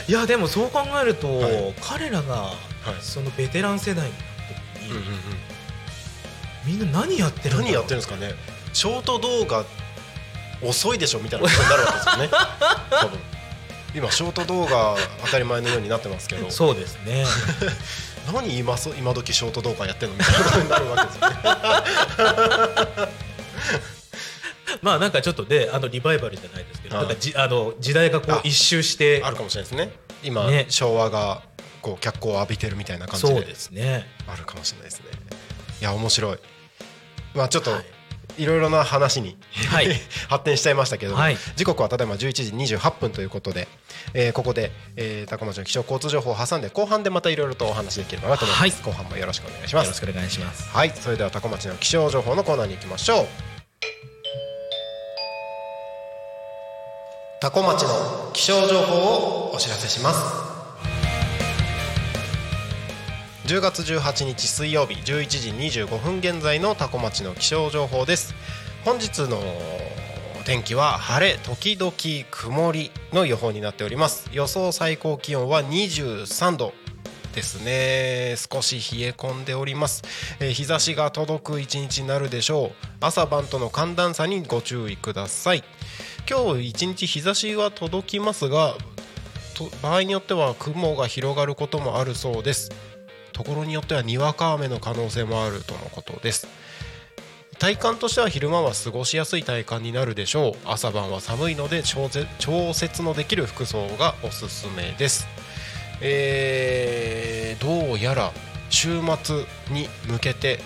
[0.08, 1.74] いやでもそう考えると、はい。
[1.80, 2.56] 彼らがはい。
[3.00, 5.16] そのベテラン世代になった時に、うんうんうん。
[6.64, 8.34] みんな何やってる何やってるんですかね。
[8.72, 9.64] ショート動画
[10.60, 12.28] 遅いでしょみたいなことになるわけですよね。
[12.90, 13.20] 多分。
[13.94, 16.50] 今ショート動画当たり前のようになってますけど。
[16.50, 17.24] そうですね。
[18.34, 21.18] 何今そ今時ショート動画やってんのみたいなことになるわけです
[22.98, 23.30] よね
[24.82, 27.06] まあなんかちょっとねあのリバイバルじゃないですけど、はい。
[27.06, 29.92] なんかじあの時代がこうあ一周してあるかもしれないですね。
[30.22, 30.66] 今ね。
[30.68, 31.42] 昭和が
[31.82, 34.06] こう脚光を浴びてるみたいな感じそうでですね。
[34.26, 35.06] あるかもしれないですね。
[35.80, 36.38] いや面白い。
[37.34, 37.84] まあちょっと、はい。
[38.38, 39.36] いろいろな話に、
[39.68, 39.88] はい。
[40.28, 41.38] 発展しちゃいましたけども、はい。
[41.56, 43.68] 時刻はただいま11時28分ということで、
[44.14, 49.86] えーここで、えー、高松の気象交通情報を挟んで後半でまたいろいろとお話できればなと思います、後半もよろしくお願いします。
[49.86, 50.68] よろしくお願いします。
[50.68, 50.92] はい。
[50.94, 53.59] それでは高松の気象情報のコーナーに行きましょう
[57.40, 60.20] タコ町の気象情報をお知らせします。
[63.46, 68.34] 10月18日水曜日11時25分現在のタコ町の気象情報です。
[68.84, 69.40] 本日の
[70.44, 71.94] 天気は晴れ時々
[72.30, 74.28] 曇りの予報になっております。
[74.34, 76.74] 予想最高気温は23度
[77.32, 78.34] ですね。
[78.36, 80.02] 少し冷え込んでおります、
[80.40, 82.86] えー日差しが届く一日になるでしょう。
[83.00, 85.64] 朝晩との寒暖差にご注意ください。
[86.28, 88.76] 今日一日日差しは届きますが
[89.82, 92.70] 場合によっては雲が広がることもあるそうです。
[93.32, 96.48] ところによってはにわか雨の可能性もあるとのことです。
[97.58, 100.54] 体感としては昼間は過ごしやすい体感になるでしょう。
[100.64, 105.26] 朝晩は寒いので調節調節のできる服装がおすすめです。
[106.00, 108.32] えーどうやら
[108.70, 110.60] 週末に向けて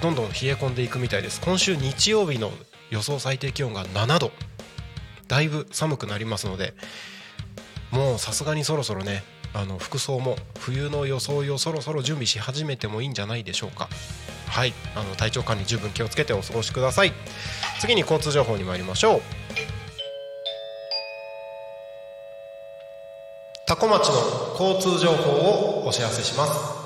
[0.00, 1.40] どんどん冷え込んでいくみたいです。
[1.40, 2.52] 今週日曜日の
[2.90, 4.30] 予想最低気温が7度。
[5.28, 6.74] だいぶ寒くなりますので
[7.90, 9.22] もうさすがにそろそろね
[9.54, 13.88] あの服装も冬の装いをそろそろ準備し始めてもいいんじゃないでしょうか。
[14.46, 14.72] はい。
[14.94, 17.12] あの体調管理十分気をつけてお過ごしください。
[17.80, 19.22] 次に交通情報に参りましょう。
[23.66, 26.78] 多古町の交通情報をお知らせします。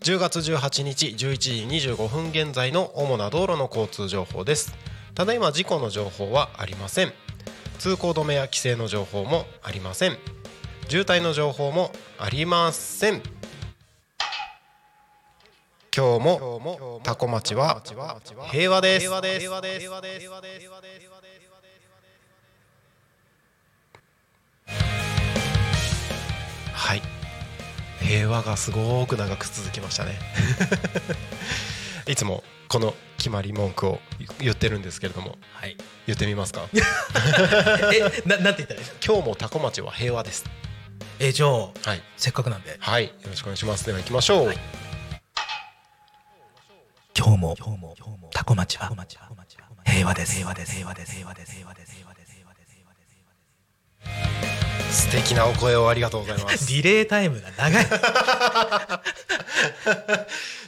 [0.00, 4.74] 10月18日11時25分現在の主な道路の交通情報です。
[5.16, 7.12] ただいま事故の情報はありません。
[7.78, 10.18] 通行止めや規制の情報もありません。
[10.88, 13.22] 渋滞の情報もありません。
[15.96, 17.82] 今日もタコ町は
[18.52, 19.08] 平和です。
[19.08, 19.22] は
[26.94, 27.02] い。
[28.04, 30.18] 平和がすごく長く続きましたね。
[32.08, 33.98] いつもこの決まり文句を
[34.40, 35.76] 言ってるんですけれどもはい。
[36.06, 36.66] 言ってみますか？
[37.94, 38.96] えななんて言ったらいいですか？
[39.04, 40.44] 今日もタコ町は平和です。
[41.18, 42.02] えじゃあはい。
[42.16, 42.76] せっかくなんで。
[42.78, 43.06] はい。
[43.06, 43.86] よろしくお願いします。
[43.86, 44.54] では行きましょう、
[47.16, 47.56] 今日も
[48.32, 48.92] タコ町は
[49.84, 50.34] 平和です。
[50.34, 50.72] 平和です。
[50.74, 51.12] 平和です。
[51.12, 51.52] 平和です。
[51.54, 52.05] 平和です
[54.96, 56.68] 素敵なお声をありがとうございます。
[56.68, 57.86] ディレイタイムが長い。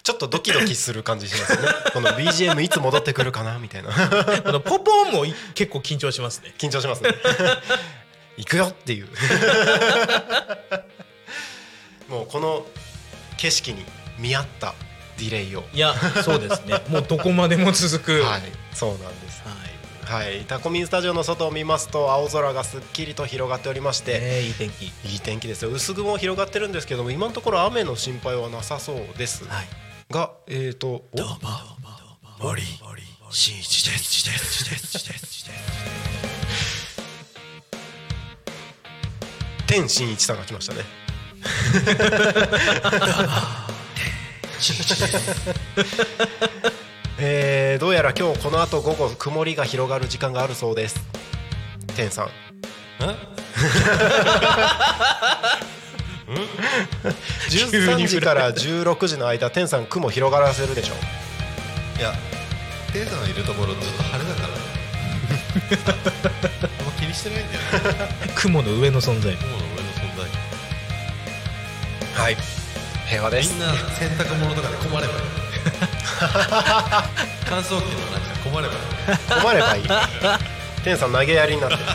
[0.02, 1.68] ちょっとドキドキする感じしますね。
[1.94, 3.88] この BGM いつ戻ってくるかなみたいな。
[4.44, 6.54] このポポンもい結構緊張しますね。
[6.58, 7.10] 緊張しますね。
[8.36, 9.08] 行くよっていう。
[12.08, 12.66] もうこの
[13.38, 13.86] 景色に
[14.18, 14.74] 見合った
[15.16, 15.64] ディレイを。
[15.72, 16.82] いやそうですね。
[16.88, 18.22] もうどこまでも続く。
[18.22, 18.42] はい
[18.74, 19.27] そうなんです
[20.08, 20.26] はい。
[20.26, 24.86] はいタコミンスタジオの外を見ますと青空がすっきりと広がっておりまして、ねいい天気。
[24.86, 25.70] いい天気ですよ。
[25.70, 29.44] 薄雲広がってるんですけども今のところ雨の心配はなさそうです。
[29.44, 29.66] はい。
[30.10, 31.18] がえーとお
[32.42, 32.62] 森。
[33.30, 34.08] 進一です。
[39.68, 40.80] 天心一さんが来ましたね
[47.20, 51.00] えーどうやら今日この後午後曇りが広がる時間があるそうです。
[51.96, 52.28] 天さん。
[57.50, 60.94] 13 時から16時の間天さん雲広がらせるでしょ。
[61.98, 62.14] いや
[62.92, 64.48] テイさんのいるところずっと晴れだから。
[66.62, 67.60] あんま気にしてないんだよ
[68.08, 68.32] ね。
[68.36, 69.34] 雲の上の存在。
[69.34, 70.16] 雲の上の存
[72.16, 72.22] 在。
[72.22, 72.36] はい。
[73.08, 73.50] 平和です。
[73.52, 75.47] みんな洗濯物とかで困ればいい
[76.18, 78.74] 乾燥機のなんか困れば。
[78.74, 79.84] いい困ればいい。
[80.84, 81.76] 天さん投げやりになって。
[81.76, 81.82] る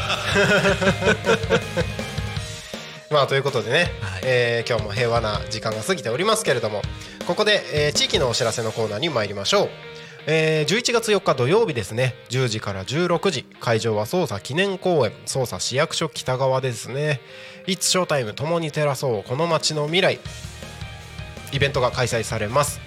[3.11, 4.21] まあということでね、はい。
[4.23, 6.81] えー今日も平和な時間が過ぎておりますけれども
[7.27, 9.69] ここで、えー地域のお知らせのコーナーに参りましょう、
[10.25, 12.15] えー11月4日土曜日ですね。
[12.29, 13.43] 10時から16時。
[13.59, 15.13] 会場は捜査記念公園。
[15.25, 17.21] 捜査市役所北側ですね
[17.67, 19.23] 「いつショータイム共に照らそう。
[19.23, 20.19] この街の未来」
[21.53, 22.81] イベントが開催されます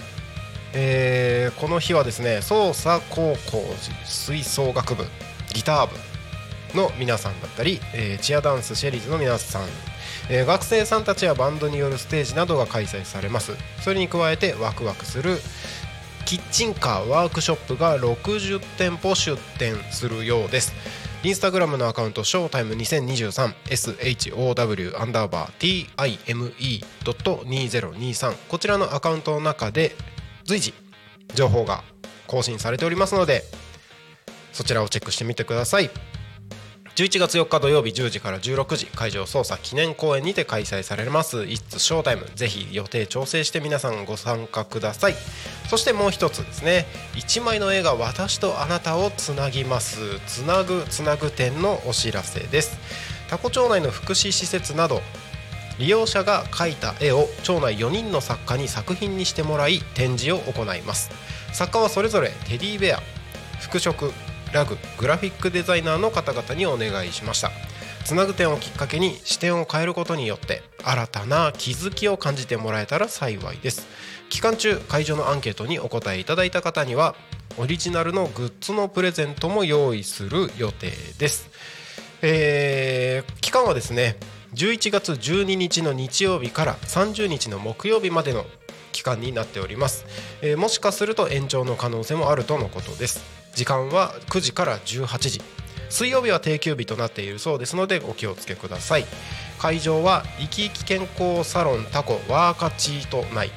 [0.78, 3.64] えーこの日はですね捜査高校
[4.04, 5.06] 吹奏楽部
[5.54, 5.96] ギター部
[6.76, 9.62] の皆さんだったり、えーチアダンスシェリーズの皆さん、
[10.28, 13.52] えー学生さんたちやバンドによるステージなどが開催されます。
[13.80, 15.38] それに加えてワクワクする
[16.26, 20.74] キッチンカーワークショップが60店舗出店するようです。
[21.22, 29.96] インスタグラムのアカウントショータイム 2023SHOW アンダーバー TIME.2023 こちらのアカウントの中で
[30.46, 30.72] 随時
[31.34, 31.82] 情報が
[32.26, 33.42] 更新されておりますので
[34.52, 35.90] そちらをチェックしてみてください。
[36.94, 45.14] 11月4日土曜日10時から16時会場捜査記念公演にて開催されます「イッツショータイムぜひ予定調整して皆さんご参加ください。
[45.68, 46.86] そしてもう一つですね。
[47.16, 50.20] 1枚の絵が私とあなたをつなぎます。
[50.26, 52.78] つなぐつなぐ展のお知らせです。
[53.28, 55.02] タコ町内の福祉施設など
[55.78, 61.10] 利用者が描いた絵を町内4人の作家に作品にしてもらい展示を行います。
[61.52, 63.02] 作家はそれぞれテディベア
[63.60, 64.12] 服飾
[64.52, 67.50] ラググラフィックデザイナーの方々にお願いしました。
[68.04, 73.86] つなぐ点をきっかけに視点を変えることによって新たな気づきを感じてもらえたら幸いです。
[74.30, 77.16] 期間中会場のアンケートにお答えいただいた方には
[77.58, 81.50] オリジナルのグッズのプレゼントも用意する予定です。
[82.22, 84.16] えー期間はですね
[84.56, 88.46] 11月12日の日曜日から30日の木曜日までの
[88.90, 90.06] 期間になっております、
[90.40, 93.22] えーもしかすると延長の可能性もあるとのことです。
[93.54, 95.42] 時間は9時から18時。
[95.90, 99.04] 水曜日は定休日となっているそうですのでお気をつけください。
[99.58, 103.50] 会場は生き生き健康サロンタコワーカチート内。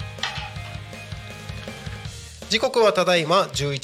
[2.49, 3.79] 時刻はただいま11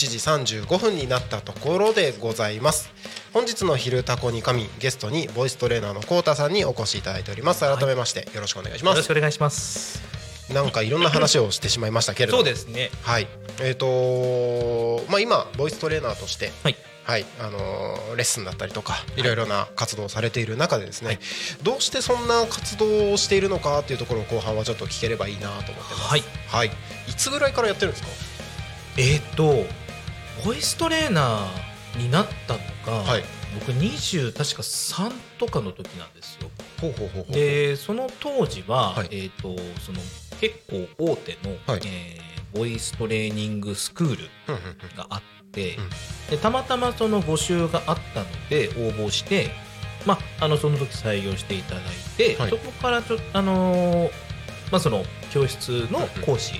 [0.48, 2.90] 時35分になったところでございます。
[3.34, 7.60] 本日の「昼タコに神」ゲストにボイストレーナーのコウタさんにお越しいただいております。
[7.60, 10.00] 改めましてよろしくお願いします、よろしくお願いします。
[10.50, 12.42] なんかいろんな話をしてしまいましたけれども。
[12.42, 12.90] そうですね。
[13.02, 13.28] はい。
[13.60, 16.76] えっ、とまあ今ボイストレーナーとしてはい。
[17.04, 17.26] はい。
[17.40, 21.18] あのーレッスンだったりとかいろいろな活動をされている中でですね、
[21.62, 25.94] どうしてそんな活動をしているのかっていうところを後半はちょっと聞ければいいなと思ってます。
[26.08, 26.68] はい、はい、
[27.08, 28.08] いつぐらいからやってるんですか？
[28.96, 29.64] えっ、と
[30.44, 32.60] ボイストレーナーになったの
[33.02, 33.24] が、はい。
[33.54, 36.50] 僕20確か3とかの時なんですよ。
[36.80, 39.08] ほうほうほうほうでその当時は、はい。
[39.12, 40.00] えっ、とその
[40.40, 41.80] 結構大手の、はい。
[41.84, 44.24] えーボイストレーニングスクール
[44.96, 45.20] があっ
[45.50, 45.90] て、うん。
[46.30, 49.50] でたまたまその募集があったので応募して、
[50.06, 51.82] まあ、あのその時採用していただい
[52.16, 52.50] て、はい。
[52.50, 54.10] そこからちょあのー
[54.74, 56.54] まあ、その教室の講師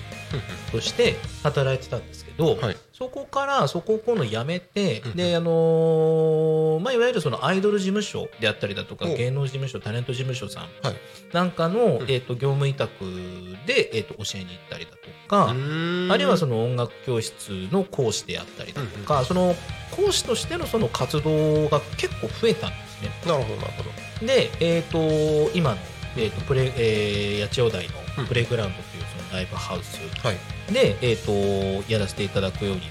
[0.70, 2.76] として働いてたんですけど、はい。
[2.92, 10.96] そこからそこを今度辞めて、うんであのーまあ、いわゆるそのアイドル事務所であったりだとかお芸能事務所タレント事務所さんはい。
[11.32, 11.90] なんかの、うん。
[12.02, 13.04] えー、と業務委託
[13.66, 14.96] で、えー、と教えに行ったりだと
[15.28, 15.52] か、あ
[16.16, 19.56] るいはそのの音楽教室の講師であったりだとか、その
[19.90, 23.10] 講師としてのその活動が結構増えたんですね。
[23.26, 24.26] なるほどなるほど。
[24.26, 25.76] で、えー、と今の、
[26.16, 28.22] えーとプレえー八千代台うん。
[28.22, 29.98] のプレイグラウンドというそのライブハウス。
[30.24, 30.72] はい。
[30.72, 32.90] で、えー、とやらせていただくようになっ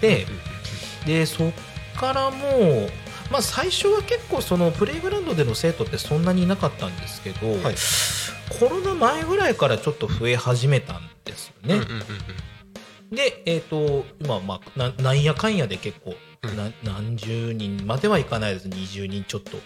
[0.00, 0.26] て、
[1.06, 1.52] でそっ
[1.96, 2.90] からもう、
[3.30, 7.74] まあ、最初は結構そのプレイグラウンドでの生徒ってそんなにいなかったんですけど、はい。
[8.58, 11.74] コロナ前ぐらいからちょっと増え始めたんですよね。
[11.76, 11.96] うんうんうん
[13.10, 13.16] うん。
[13.16, 16.56] で、えー、と今、まあ、ななんやかんやで結構、うん。
[16.56, 18.68] な何十人まではいかないです。
[18.68, 19.58] 20人ちょっと。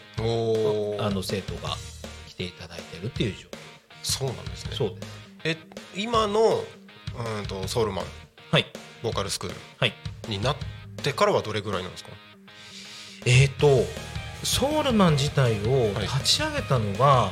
[1.05, 1.77] あの生徒が。
[1.77, 1.90] 来
[2.41, 3.49] ていただいてるっていう状
[4.03, 4.71] そうなんですね。
[4.73, 4.89] 況そう。
[4.95, 5.07] です
[5.45, 5.57] え
[5.95, 6.41] 今の
[7.39, 8.05] うんとソウルマン。
[8.51, 8.67] はい。
[9.03, 9.57] ボーカルスクール。
[9.79, 9.95] はい。
[10.29, 10.57] になっ
[11.03, 12.11] てからはどれぐらいなんですか？
[13.27, 13.85] えっ、と
[14.43, 16.03] ソウルマン自体をはい。
[16.05, 17.31] 立ち上げたのは、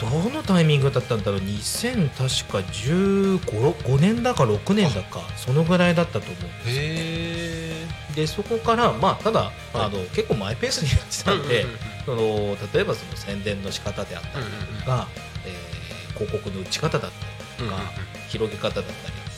[0.00, 6.34] どのタイミングだったんだろう？2000確か15年だか6年だかそのぐらいだったと思う
[6.66, 11.64] へえでそこからまあただ、あの結構マイペースにやってたんで、
[12.06, 14.44] その例えばその宣伝の仕方であったり
[14.80, 15.08] とか、
[15.46, 15.72] えー
[16.14, 17.80] 広告の打ち方だったりとか、
[18.28, 18.86] 広げ方だったり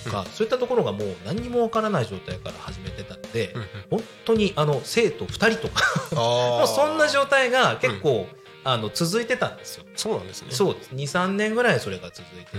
[0.04, 3.68] とか、そういったところがもう何にもわからない状態から始めてたんで、うんうん。
[3.90, 8.26] 本当にあの生徒2人とかあ もあうそんな状態が結構、
[8.64, 9.84] あの続いてたんですよ。
[9.94, 10.48] そうなんですね。
[10.50, 10.90] そうです。
[10.92, 12.58] 23年ぐらいそれが続いてて、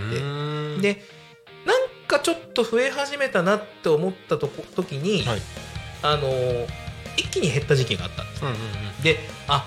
[0.80, 1.04] で
[1.66, 5.42] なんかちょっと増え始めたなって思ったとこ時に、はい。
[6.02, 6.66] あのー
[7.18, 8.42] 一気に減った時期があったんです。
[8.44, 9.02] うんうんうん。
[9.02, 9.64] であ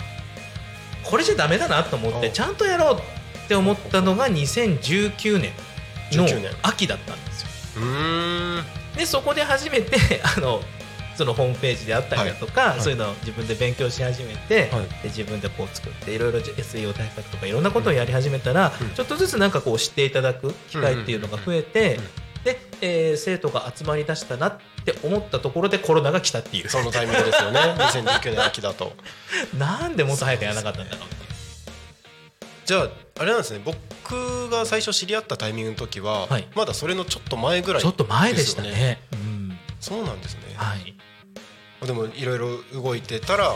[1.09, 5.51] これじゃダメだなと思っておちゃんとやろうって思ったのが2019年
[6.11, 6.51] の19年。
[6.61, 7.49] 秋だったんですよ。
[8.95, 10.61] でそこで初めて あの
[11.15, 12.81] そのホームページであったりだとか、い。
[12.81, 14.83] そういうのを自分で勉強し始めて、はい。
[14.83, 18.89] で自分でこう作っていろいろ SEO 対策とかいろんなことをやり始めたら、うん。
[18.91, 21.99] ちょっとずつなんかこう知っていただく機会っていうのが増えて、
[22.43, 26.69] で、えー生徒が集まりだしたなって思ったところでコロナが来たっていう。
[26.69, 27.59] そのタイミングですよね。
[27.77, 28.93] 2019年秋だと。
[29.57, 31.19] なんでもっと早くやらなかったんだろうっていう
[32.65, 32.89] じゃあ
[33.21, 33.61] あれなんですね。
[33.63, 36.47] 僕が最初知り合ったタイミングの時は、はい。
[36.55, 38.99] まだそれのちょっと前ぐらいちょっと前でしたね。
[39.11, 39.59] ようん。
[39.79, 40.95] そうなんですね、はい。
[41.85, 43.55] でもいろいろ動いてたら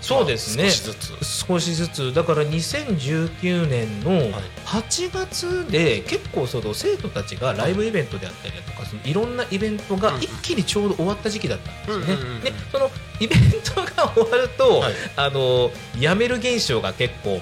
[0.00, 1.46] そうですね、まあ少しずつ。
[1.46, 2.14] 少しずつ。
[2.14, 4.32] だから2019年のはい。
[4.64, 10.22] 8月で結構その生徒たちがライブイベントであったりだとかそのいろんなイベントがうん。
[10.22, 12.40] 一気にちょうど終わった時期だったんですよね。
[12.40, 12.90] でその
[13.20, 14.92] イベントが終わると、はい。
[15.16, 17.40] あの辞める現象が結構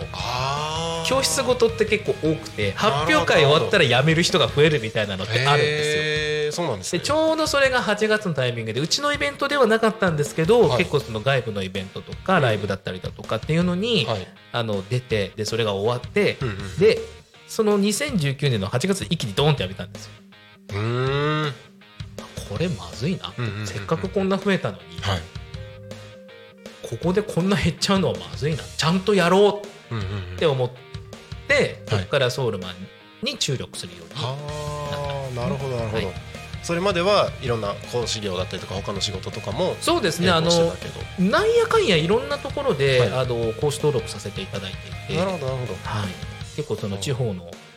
[1.07, 6.65] 教室ごとって結構多くて発表会終わったら辞める人が増えるみたいなのってあるんですよ。
[6.65, 6.99] そうなんですね。
[6.99, 10.79] でちょうどそれが8月のタイミングでうちのイベントではなかったんですけど、はい。
[10.79, 14.27] 結構その外部のイベントとかライブだったりだとかっていうのに、はい。
[14.51, 16.99] あの出てでそれが終わって、うんうんで
[17.47, 20.13] その2019年の8月で一気にドーンってやめたんですよ。
[20.69, 21.53] うーん。
[22.51, 23.67] これまずいな、うんうんうんうん。
[23.67, 25.21] せっかくこんな増えたのに、はい
[26.89, 28.63] ここでこんな減っちゃうのはまずいな。
[28.63, 32.01] ちゃんとやろうって思っってはい。
[32.01, 32.75] ここからソウルマン
[33.25, 34.37] に注力するように、は
[35.33, 36.15] あなるほどなるほど、はい。
[36.63, 40.31] それまではいろんな講師業だったりとか他の仕事とかもそうですね。
[40.31, 40.51] あの
[41.19, 43.13] なんやかんやいろんなところで、はい。
[43.13, 45.17] あの講師登録させていただいていて。
[45.17, 45.75] なるほどなるほど。
[45.85, 46.09] はい、
[46.57, 47.68] 結構その地方の、えー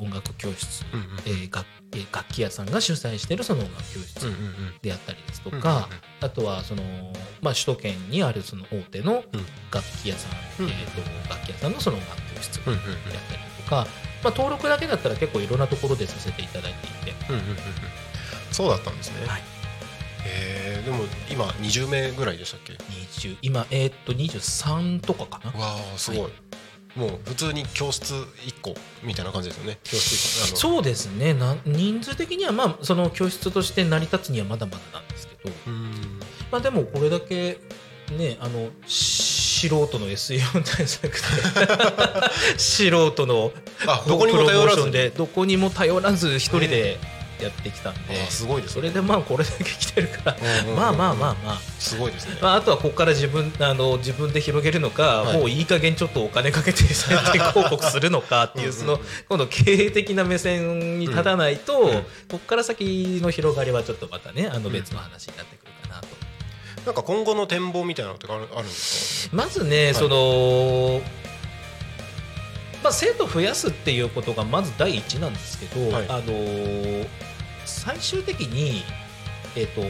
[0.00, 1.06] 音楽教室、うんうん。
[1.26, 4.26] えー楽えー楽器屋さんが主催しているその音楽教室
[4.80, 5.88] であったりですとか、
[6.20, 6.82] あとはその、
[7.42, 9.46] まあ、首都圏にあるその大手のうん。
[9.72, 10.28] 楽器屋さ
[10.60, 10.70] ん、うん。
[10.70, 13.86] えー、と楽器屋さんのその音楽教室であったりとか、
[14.22, 17.56] まあ、登録だけだったら結構いろんなところでさせていただいていて、うんうんうんうん。
[18.52, 19.40] そうだったんですね、はい。
[19.40, 25.58] へえでも今20名ぐらいでしたっけ？20今、えー、と23とかかな。
[25.58, 26.28] わあすごい、は
[26.96, 29.78] もう普通に教室1個みたいな感じですよね。
[29.84, 31.34] 教室そうですね。
[31.34, 36.20] な人数的にはまあその教室として成り立つにはまだまだなんですけど、うん。
[36.50, 37.58] まあ、でもこれだけ
[38.16, 41.20] ねあの素人の SEO 対策で。
[42.58, 43.52] 素人の
[43.86, 46.98] あどこにも頼らずプロモーションでどこにも頼らず一人で
[47.44, 48.74] やってきたんで、あすごいですね。
[48.74, 51.58] それでまあこれだけ来てるから、うんうんうんまあまあまあまあ。
[51.78, 52.38] すごいですね。
[52.40, 55.38] まあ、あとはここから自分あの自分で広げるのか、はい。
[55.38, 61.88] もういい加減ちょっとお金かけて宣伝広告 するのかっていうその今度経営的な目線に立たないと、うん。
[61.90, 66.06] うんここから先の広がりはちょっとまたねあの別の話になってくるかなと。
[66.86, 69.94] なんか今後の展望みたいなのってあるんですまずね、い。
[69.94, 71.02] その
[72.82, 76.06] まあ、生徒増やすっていうことがまず第一なんですけど、はい。
[76.08, 77.29] あのー
[77.70, 78.82] 最終的に、
[79.56, 79.82] えっと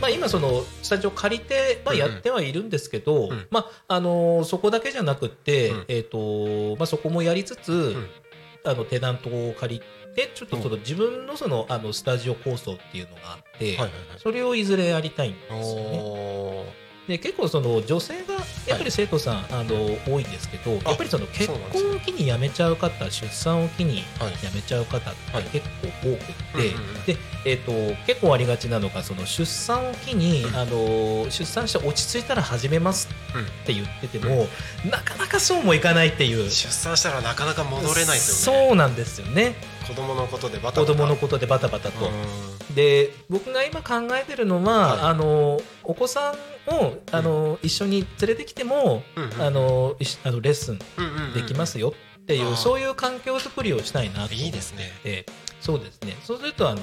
[0.00, 2.08] まあ、今そのスタジオ借りて、まあ、うんうん。
[2.12, 3.46] やってはいるんですけど、うん。
[3.50, 5.84] まああのーそこだけじゃなくって、うん。
[5.88, 8.06] えっとまあ、そこもやりつつ、ん。
[8.64, 9.82] あのテナントを借り
[10.14, 14.18] てちょっとその自分のそのあのスタジオ構想っていうのがあって、かはいはい。
[14.18, 16.87] それをいずれやりたいんはいですよね。
[17.08, 18.34] おで結構その女性が
[18.66, 19.74] やっぱり生徒さん、あの
[20.06, 25.42] 多いんですけどやっぱりその結婚を機に辞めちゃう方出産を機にはい辞めちゃう方はい。
[25.42, 27.04] って結構多くって、うんうんうん。
[27.04, 30.56] でえー、と結構ありがちなのがその出産を機に、うん。
[30.56, 33.08] あの出産して落ち着いたら始めます
[33.62, 34.46] って言ってても、
[34.90, 36.50] なかなかそうもいかないっていう。
[36.50, 38.20] 出産したらなかなか戻れないね。
[38.20, 39.54] そうなんですよね。
[39.86, 40.92] 子供のことでバタバタ。
[40.92, 42.06] 子供のことでバタバタと。
[42.06, 42.74] うん。
[42.74, 45.00] で僕が今考えてるのは、はい。
[45.10, 46.34] あのお子さん
[46.68, 49.02] をあの、一緒に連れてきても、
[49.38, 50.78] あのあのレッスン
[51.34, 54.34] できますよっていう、そういう環境づくりをしたいなと思って。
[54.36, 55.24] いいですね。
[55.60, 56.16] そうですね。
[56.22, 56.80] そうするとあの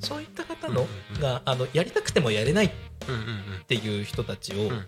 [0.00, 0.86] そういった方の、
[1.20, 2.70] があのやりたくてもやれないっ
[3.66, 4.86] ていう人たちをうん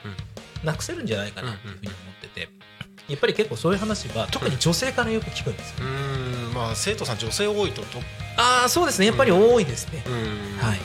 [0.65, 2.49] なくせるんじゃないかなというふうに思ってて、
[3.09, 7.99] やっぱり結構そういう話は特に女性からよく聞くんですよ、うーんまあ生徒さん女性多いとと
[8.37, 9.07] ああそうですね。
[9.07, 10.13] やっぱり多いですね、うん。
[10.59, 10.79] はい。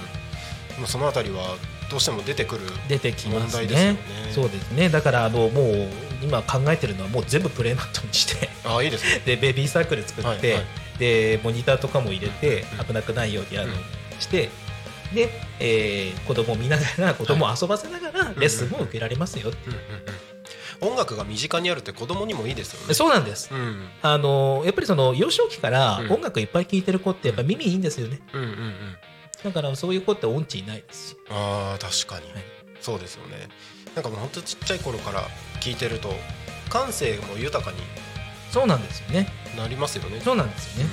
[0.79, 1.55] もうそのあたりは
[1.89, 3.67] どうしても出てくる出てきますね。
[3.67, 3.99] 問題ですよね。
[4.33, 4.89] そうですね。
[4.89, 5.89] だからあのもう
[6.21, 8.49] 今考えてるのはもう全部プレイマットにして。
[8.65, 9.21] ああいいですね。
[9.25, 10.65] でベビーサークル作って、はいはい。
[10.99, 12.85] でモニターとかも入れてうん。
[12.85, 13.75] 危なくないようにあの、うん。
[14.19, 14.49] して
[15.13, 15.29] で、
[15.59, 19.53] えー子供を見ながら子供を遊ばせながらレッスンも受けられますよ、
[20.81, 22.93] 音楽が身近にあるって子供にもいいですよね。
[22.93, 23.49] そうなんです。
[23.51, 23.87] うん。
[24.01, 26.11] あのやっぱりその幼少期からうん。
[26.11, 28.19] 音楽いっぱい聴いてる子ってやっぱ耳いいんですよね。
[28.33, 28.97] うんうんうん
[29.43, 32.43] だからそういう子って音痴いないですしあー確かに、はい。
[32.81, 33.49] そうですよね。
[33.95, 35.23] なんかもう本当ちっちゃい頃から
[35.59, 36.13] 聞いてると
[36.69, 37.77] 感性も豊かに
[38.51, 39.27] そうなんですよね。
[39.57, 40.19] なりますよね。
[40.21, 40.89] そうなんですよね。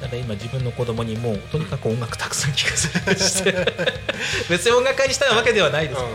[0.00, 3.52] だから今自分の子供にもうとにかく音楽たくさん聴かせして。
[4.50, 6.14] 別に音楽家にしたいわけではないですうんうんう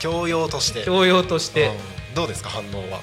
[0.00, 0.82] 教養として。
[0.84, 1.68] 教養として。
[1.68, 3.00] うんどうですか反応は？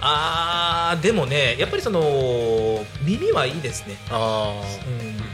[0.00, 4.62] あーでもねやっぱりその耳はいいですね、あ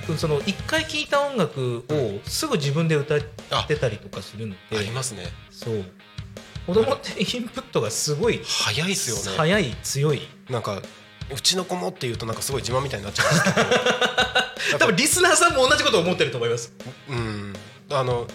[0.08, 3.20] うん、その一回聴いた音楽をすぐ自分で歌っ
[3.66, 5.24] てたりとかするのでありますね。
[5.50, 5.84] そう。
[6.66, 9.38] 子供ってインプットがすごい早いですよね。
[9.38, 10.20] 早い強い。
[10.50, 10.82] なんか
[11.34, 14.78] うちの子もっていうとなんかすごい自慢みたいになっちゃうんですけど。
[14.78, 16.74] 多分リスナーさんも同じこと思ってると思います。
[17.08, 17.54] うん。
[17.90, 18.26] あの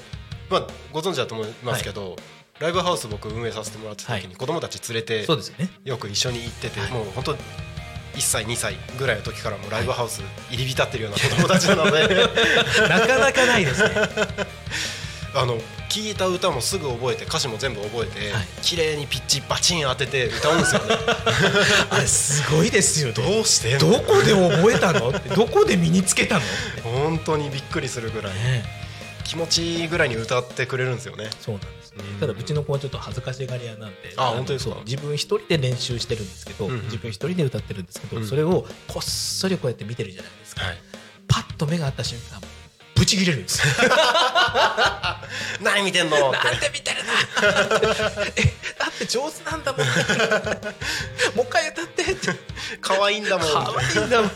[0.50, 2.16] まあご存知だと思いますけど、
[2.60, 5.70] ライブハウス僕運営させてもらってた時に子供たち連れてそうですよね。
[5.84, 6.92] よく一緒に行ってて、はい。
[6.92, 7.38] もう本当1
[8.20, 12.08] 歳2歳ぐらいの時からもうライブハウス入り浸ってるような子供たちなので。
[12.88, 13.90] なかなかないですね。
[15.36, 18.48] あの聞いた歌もすぐ覚えて歌詞も全部覚えて、はい。
[18.62, 20.96] 綺麗にピッチバチン当てて歌うんですよね。
[21.90, 23.14] あれすごいですよね。
[23.14, 25.12] どうしてどこで覚えたの？
[25.36, 26.42] どこで身につけたの？
[26.84, 28.34] 本当にびっくりするぐらい。
[28.36, 28.64] ね。
[29.24, 31.32] 気持ちいいぐらいに歌ってくれるんですよね。
[31.42, 31.83] そうなんです
[32.20, 34.76] ただうちの子はちょっと恥ずかしがり屋なんでのあ本当ですか？
[34.76, 36.84] そう自分一人で練習してるんですけど、うんうん。
[36.86, 38.28] 自分一人で歌ってるんですけど、うん。
[38.28, 40.78] それをこっそりこうやって見てるじゃないですか、はい。
[41.28, 42.42] パッと目が合った瞬間
[42.96, 43.68] ブチ切れるんです。
[43.68, 43.74] よ
[45.62, 46.30] 何見てんの？
[46.30, 46.38] って。
[46.38, 47.12] なんで見てるの？
[48.38, 49.86] えだって上手なんだもん。
[51.36, 52.30] もう一回歌ってって。
[52.82, 53.48] 可愛いんだもん。
[53.48, 54.32] 可愛いんだもん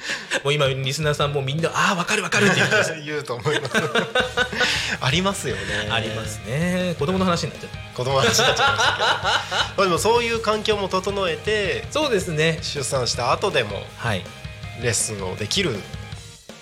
[0.44, 3.74] もう今リスナーさんもみんなああ分かる分かるって言ってます言うと思います。
[5.00, 5.88] ありますよね。
[5.90, 6.94] ありますね。
[6.98, 9.04] 子供の話になっちゃう子供の話になっちゃいましたけど。
[9.04, 12.58] ま あでもそういう環境も整えてそうですね。
[12.62, 14.24] 出産した後でもはい。
[14.82, 15.76] レッスンをできる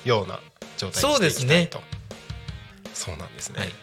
[0.05, 0.41] ような
[0.78, 1.82] 状態にしていきたいと。
[2.95, 3.68] そうなんですね、はい。
[3.68, 3.74] ま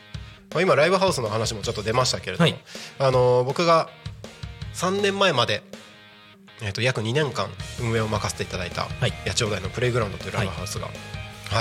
[0.59, 2.59] あ、今ライブハウスの話もちょっと出ましたけれども、はい。
[2.99, 3.89] あの僕が
[4.73, 5.63] 3年前まで、
[6.61, 7.49] えー、と約2年間
[7.81, 9.11] 運営を任せていただいたはい。
[9.25, 10.91] 八千代台のプレイグラウンドというライブハウスが、は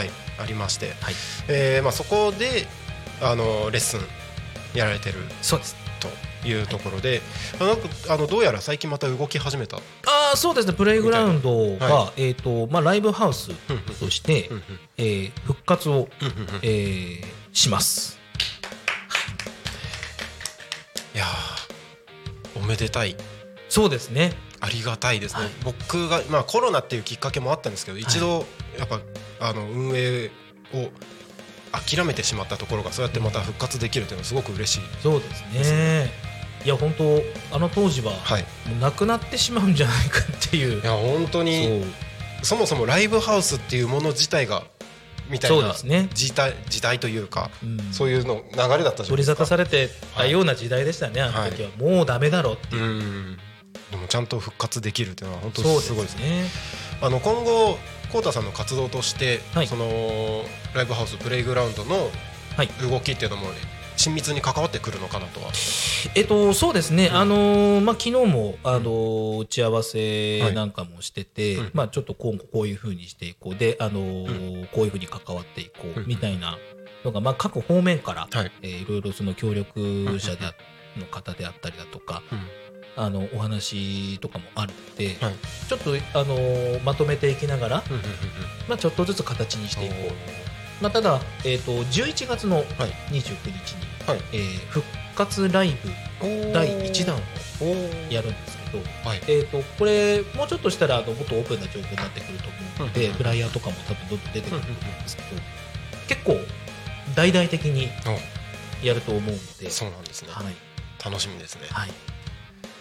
[0.03, 0.11] い。
[0.41, 1.15] ありまして、はい。
[1.49, 2.67] えーまあ、そこで
[3.21, 4.01] あのレッスン
[4.75, 5.77] やられてるそうです。
[6.43, 7.23] というところで、
[7.61, 9.77] あなんかあのどうやら最近また動き始めた。
[9.77, 9.81] あ
[10.35, 10.73] あそうですね。
[10.75, 13.51] プレイグラウンドが、はえっ、とまあライブハウス
[14.01, 14.63] として、うんうん。
[14.99, 16.09] えー復活を、うんうんうん。
[16.63, 18.19] えーします。
[21.15, 23.17] いやーおめでたい
[23.73, 24.35] そうですね。
[24.61, 25.51] ありがたいですね、はい。
[25.65, 28.45] 僕が、まあ、コロナっていうきっかけもあったんですけど一度
[28.79, 29.01] やっぱ
[29.41, 30.31] あの運営
[30.75, 30.91] を
[31.73, 36.11] 諦めてしまったところがそうやってまた復活できるっていうのはすごく嬉しい、そうですね。
[36.67, 40.83] いや本当あの当時は、はい、もうなくなってしまうんじゃないかっていう。
[40.83, 41.83] いや本当に
[42.43, 44.65] そもそもライブハウスっていうもの自体が
[45.31, 46.11] みたいなですね。
[46.13, 47.79] 時代時代というか、うん。
[47.91, 53.39] そういうの流れだったじゃない取り沙ですか汰されてたような時代でしたね、あの時は、もうダメだろうっていう、うん
[53.93, 56.43] でもちゃんと復活できるっていうのは本当そうすごいですね。
[56.43, 56.49] ね。
[57.01, 57.79] あの今後
[58.11, 59.67] コウタさんの活動として、はい。
[59.67, 59.87] その
[60.75, 62.11] ライブハウスプレイグラウンドの
[62.57, 62.69] はい。
[62.91, 63.47] 動きっていうのも
[63.97, 65.53] 親密に関わってくるのかなとは、
[66.15, 67.17] えっとそうですね、うん。
[67.17, 71.71] あのーまあ昨日もあのー打ち合わせなんかもしてて、うん。
[71.75, 73.55] まあちょっと今後こういうふうにしていこう。
[73.55, 76.07] であのーこういうふうに関わっていこううん。
[76.07, 76.59] みたいな
[77.05, 78.53] のがまあ各方面から、はい。
[78.63, 80.55] えーいろいろその協力者であ
[80.99, 82.23] の方であったりだとか、
[82.97, 85.35] あのお話とかもあるので、はい。
[85.69, 87.83] ちょっとあのーまとめていきながら、
[88.69, 90.83] まあ、ちょっとずつ形にしていこう。
[90.83, 94.21] まあ、ただ、えー、と11月の29日に、はい。
[94.33, 94.85] えー復
[95.15, 95.91] 活ライブ
[96.55, 97.21] 第1弾を
[98.11, 99.21] やるんですけど、はい。
[99.29, 105.29] えー、とこれもうちょっとしたらあのもっとオープンな情報になってくると思うので、うんフライヤーとかも多分どんどん出てくると思うんですけど、
[106.09, 106.37] 結構
[107.15, 107.89] 大々的に
[108.83, 109.71] やると思うので。
[109.71, 110.55] そうなんですね、はい。
[111.05, 111.91] 楽しみですね、はい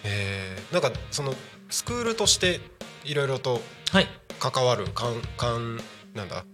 [0.04, 1.34] えーなんかその
[1.70, 2.60] スクールとして
[3.04, 4.08] いろいろとはい。
[4.40, 5.80] 関わる関関
[6.16, 6.46] なんだ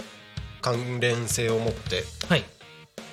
[0.61, 2.43] 関連性を持ってはい。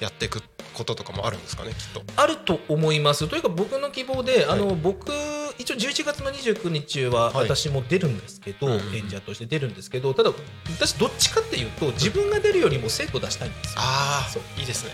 [0.00, 0.42] やっていく
[0.74, 2.02] こととかもあるんですかねきっと。
[2.16, 3.28] あると思います。
[3.28, 5.12] というか僕の希望で、あはの僕
[5.56, 7.44] 一応11月の29日ははい。
[7.44, 10.32] 私も出るんですけど、うんうん演者として出るんですけどただ
[10.76, 13.80] 私どっちかっていうと自分が出るよりも生徒出したいんですよ。
[13.80, 14.42] あそう。
[14.56, 14.90] あいいですね。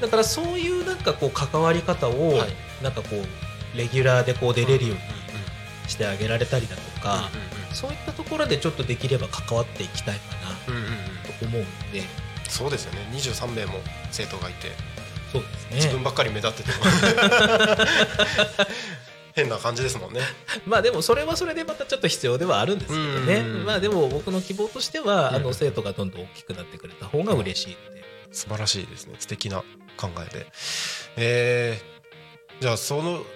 [0.00, 2.48] だからそういうなんかこう関わり方を、はい。
[2.82, 3.45] なんかこう
[3.76, 5.00] レギュラーでこう出れるように
[5.86, 7.30] うしてあげられたりだとんか、
[7.72, 10.22] そういったところでちょっとできれば関わっていきたいか
[10.70, 11.06] なうんうんうんうんうん。
[11.38, 12.02] と思うので
[12.48, 13.00] そうですよね。
[13.12, 14.70] 23名も生徒がいて。
[15.32, 15.76] そうですね。
[15.76, 16.76] 自分ばっかり目立ってても。
[19.34, 20.20] 変な感じですもんね。
[20.64, 23.34] まあでもそれはそれでまたちょっと必要ではあるんですけどね。
[23.40, 25.42] うんまあでも僕の希望としてはあうん。
[25.42, 28.02] の生徒がどんどん大きくなってくれた方が嬉しいので
[28.32, 29.16] 素晴らしいですね。
[29.18, 29.62] 素敵な
[29.98, 30.46] 考えで。
[31.16, 33.26] えー、じゃあそのラ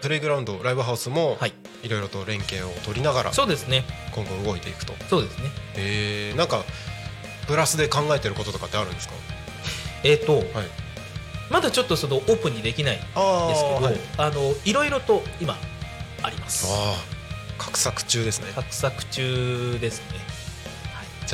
[0.00, 1.52] プレイグラウンドライブハウスもはい。
[1.82, 3.84] いろいろと連携を取りながらそうですね。
[4.14, 4.94] 今後動いていくと。
[5.10, 5.50] そうですね。
[5.76, 6.64] えー、なんか
[7.46, 9.14] プラスで考えてることとかってあるんですか？
[10.02, 10.44] えっとはい。
[11.50, 15.58] まだちょっとそのオープンにできないんですけどあはい、あのいろいろと今
[16.22, 16.66] あります。
[16.70, 18.46] あー画策中ですね。
[18.56, 20.33] 画策中ですね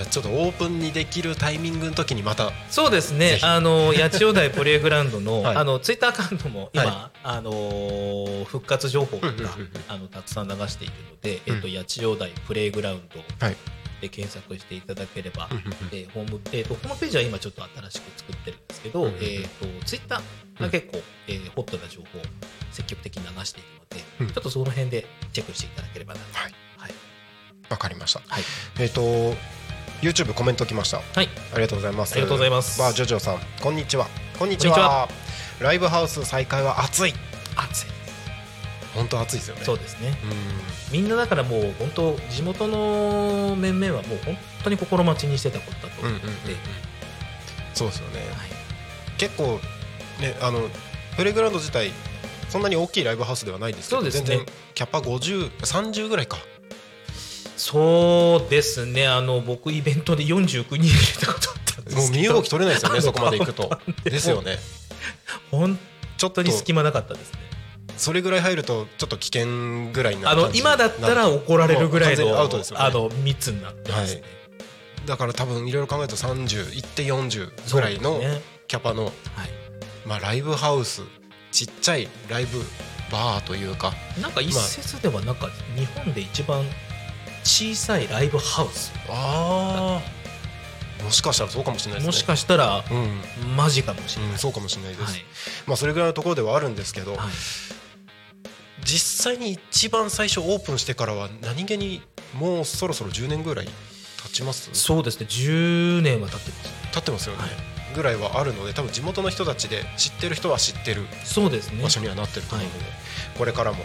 [0.01, 3.39] じゃあちょっとオープンにできるタイミングの時にまたそうですね。
[3.43, 5.57] あの八千代台プレイグラウンドの, はい。
[5.57, 9.71] あのツイッターアカウントも今、はあのー復活情報とか、うんうんうんうん。
[9.89, 11.57] あのたくさん流しているので、うん。
[11.57, 13.57] えっと八千代台プレイグラウンドはい。
[14.01, 15.75] で検索していただければ、うんうんうん。
[15.93, 19.23] えーホームえーとホームページは今ちょっと新しく作ってるんですけど、うんうんうん。
[19.23, 22.23] えー、とツイッターが結構、えーホットな情報を
[22.73, 24.27] 積極的に流しているので、うん。
[24.29, 26.39] ちょっとその辺でチェックしていただければなと。
[26.39, 26.55] はい。
[26.79, 26.95] はい。
[27.69, 28.23] わかりました。
[28.27, 28.43] はい。
[28.79, 29.37] えっ、と
[30.03, 30.99] YouTube コメント来ました。
[30.99, 31.29] はい。
[31.53, 32.13] ありがとうございます。
[32.13, 32.79] ありがとうございます。
[32.81, 34.09] バージョジョさんこんにちは。
[34.39, 35.09] こんにちは。
[35.61, 37.13] ライブハウス再開は熱い。
[37.55, 37.91] 熱い。
[38.95, 39.63] 本当熱いですよね。
[39.63, 40.19] そうですね。
[40.25, 40.99] うん。
[40.99, 46.37] みんなだからもう本当地元の面々はもう本当に心待ちにしてたことだと思うのうんうんうん。
[47.75, 48.29] そうですよね、はい。
[49.19, 49.61] 結構
[50.19, 50.63] ねあの
[51.17, 51.91] プレイグラウンド自体
[52.49, 54.11] そんなに大きいライブハウスではないですけどね。
[54.11, 56.39] 全然キャパ5030ぐらいか
[57.61, 59.07] そうですね。
[59.07, 62.01] あの僕イベントで49人入れたことあったんですけど。
[62.01, 63.79] もう身動き取れないですよね そこまで行くと。
[64.03, 64.59] でですよね。
[65.51, 65.79] 本
[66.17, 66.37] ちょっと。
[66.37, 67.39] 当に隙間なかったですね。
[67.99, 72.85] それぐらい入るとちょっと危険ぐらいなあの今だったら怒られるぐらいのアウトですよね。
[72.85, 74.23] あの密になってますね。
[75.05, 78.23] だから多分いろいろ考えると30いって40ぐらいの
[78.69, 79.15] キャパの、はい。
[80.07, 81.03] まあ、ライブハウス
[81.53, 82.65] ちっちゃいライブ
[83.13, 83.93] バーというか。
[84.19, 86.65] なんか一説ではなんか日本で一番
[87.45, 88.93] 小さいライブハウス。
[89.09, 92.07] ああもしかしたらそうかもしれないですね。
[92.09, 94.33] もしかしたらうん、マジかもしれない。
[94.33, 95.25] うん、そうかもしれないです、はい。
[95.67, 97.21] まあそれぐらいのところではあるんですけど、はい。
[98.85, 102.03] 実際に一番最初オープンしてからは何気に
[102.35, 104.71] もうそろそろ10年ぐらい経ちます？
[104.73, 105.27] そうですね。
[105.27, 106.93] 10年は経ってます。
[106.93, 107.51] 経ってますよね、はい。
[107.95, 111.83] ぐらいはあるので多分地元の人たちで知ってる人は知ってるそうですね。
[111.83, 112.85] 場所にはなってると思うので、
[113.39, 113.79] これからも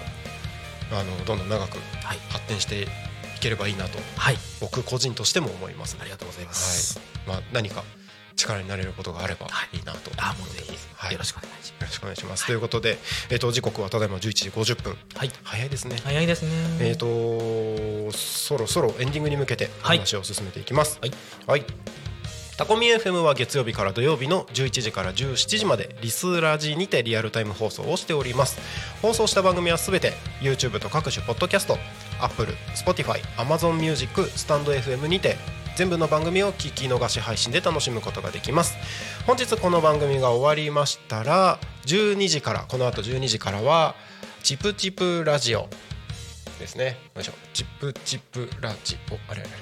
[0.91, 2.17] あのどんどん長くはい。
[2.29, 2.85] 発展してい
[3.45, 4.37] ければいいなとはい。
[4.59, 6.99] 僕個人としても思います、ありがとうございます。
[6.99, 7.27] はい。
[7.27, 7.83] まあ、何か
[8.35, 9.77] 力になれることがあればい。
[9.77, 10.11] いなと。
[10.17, 10.63] あもうぜ
[10.95, 11.09] はい。
[11.09, 12.47] ひよろしくお願いしまよろしくお願いします。
[12.47, 12.97] ということで、
[13.29, 14.93] えー、と時刻はただいま11時50分。
[14.93, 15.17] す。
[15.17, 15.31] はい。
[15.43, 15.97] 早いですね。
[16.03, 16.49] 早いですね。
[16.79, 19.99] えー、とそろそろエンディングに向けてはい。
[19.99, 20.97] 話を進めていきます。
[21.01, 21.11] はい、
[21.45, 21.65] はい
[22.57, 28.61] タコミ FM は月曜日から土曜日の11時から17時までリスラジにてリアルタイム放送をしております。
[29.01, 31.77] 放送した番組はすべて YouTube と各種ポッドキャスト
[32.21, 35.35] Apple、Spotify、Amazon Music、スタンド FM にて
[35.75, 38.77] 全部の番組を聞き逃し配信で楽しむことができます。
[39.27, 43.95] 本日この番組が終わりましたら12時からこの後12時からは
[44.43, 45.67] チプチプラジオ
[46.57, 46.95] ですね。
[47.15, 47.33] よいしょ。
[47.51, 49.15] チプチプラジオ。
[49.29, 49.49] あれあれ。
[49.49, 49.55] よ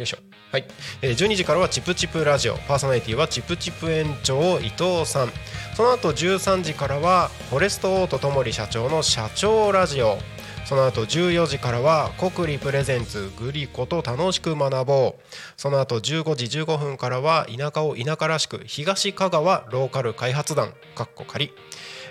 [0.00, 0.18] いしょ。
[0.56, 0.64] はい、
[1.02, 2.54] えー12時からはチプチプラジオ。
[2.66, 5.28] パーソナリティはチプチプ園長伊藤さん。
[5.76, 10.16] その後13時からはフォレストオートともり社長の社長ラジオ。
[10.64, 15.22] その後14時からは国立プレゼンツグリコと楽しく学ぼう。
[15.58, 20.72] その後15時15分からは田舎を田舎らしく東香川ローカル開発団。
[20.94, 21.52] かっこ仮。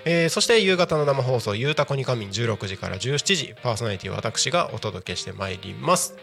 [0.04, 6.14] えーそして夕方の生放送「ゆうたこに仮眠」16時から17時パーソナリティ私がお届けしてまいります。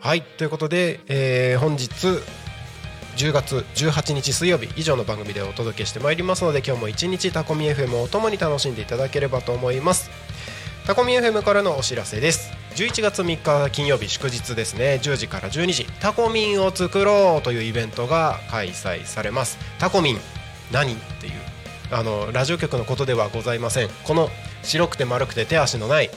[0.00, 1.88] はいということで、えー本日
[3.16, 10.08] 10月18日水曜日以上の番組でお届けしてまいりますので今日も一日タコミ FM をともに楽しんでいただければと思います。
[10.86, 12.52] タコミ FM からのお知らせです。
[12.76, 15.00] 11月3日金曜日祝日ですね。
[15.02, 19.58] 10時から12時タコミンを作ろうというイベントが開催されます。
[19.80, 20.18] タコミン
[20.70, 20.92] 何？
[20.92, 21.32] っていう
[21.90, 23.88] あのラジオ局のことではございません。
[24.04, 24.28] この
[24.62, 26.10] 白くて丸くて手足のない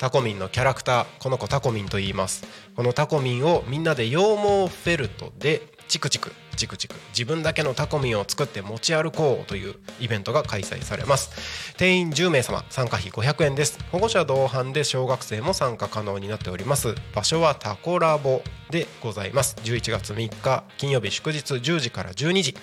[0.00, 2.42] タコミンのキャラクターこの子タコミンと言います。
[2.74, 11.74] このタコミンをみんなで羊毛フェルトでチクチクチクチク自分だけのタコミンを作って持ち歩こうというイベントが開催されます。
[11.76, 13.78] 定員10名様参加費500円です。
[13.92, 16.94] 保護者同伴で小学生も参加可能になっております。
[17.14, 19.54] 場所はタコラボでございます。
[19.64, 22.56] 11月3日金曜日祝日10時から12時。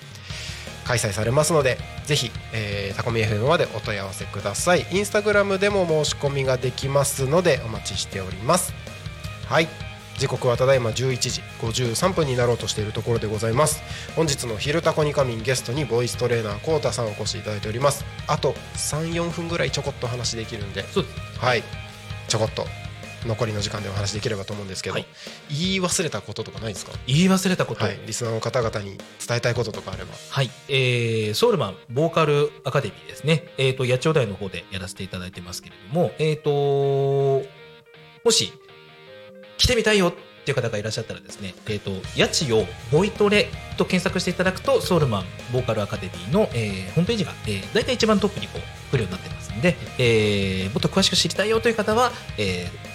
[0.87, 4.85] 開催されますのでぜひ、えー、タコミ FM までお問い合わせください。
[4.91, 8.73] インスタグラムでも申し込みができますのでお待ちしております。
[9.45, 9.67] はい。
[10.17, 13.83] 時刻はただいま11時53分になろうとしているところでございます。
[14.15, 18.05] 本日の「昼タコに仮眠」ゲストにボイストレーナーこうたさんお越しいただいております。
[18.25, 20.85] あと34分ぐらいちょこっと話できるんで。
[21.37, 21.63] はい。
[22.27, 22.65] ちょこっと
[23.27, 25.05] 残りの時間でお話できればと思うんですけど、はい。
[25.49, 26.93] 言い忘れたこととかないですか？
[27.05, 27.83] 言い忘れたこと。
[27.83, 27.99] はい。
[28.05, 30.13] リスナーの方々に伝えたいこととかあれば。
[30.29, 33.53] はい、えーソウルマンボーカルアカデミーですね。
[33.57, 36.49] えっ、と、八千代台の方でやらせていただいてますけれども、えっ、と、
[38.23, 38.51] もし、
[39.57, 40.13] 来てみたいよっ
[40.45, 48.61] ていう方がいらっしゃったらですね、えっ、と、八千代ボイトレと検索していただくと、ソウルマンボーカルアカデミーの、えーホームページが、えー、大体一番トップにこう、
[48.91, 52.86] 来るようになってますんで、えーもっと詳しく知りたいよという方は、えー、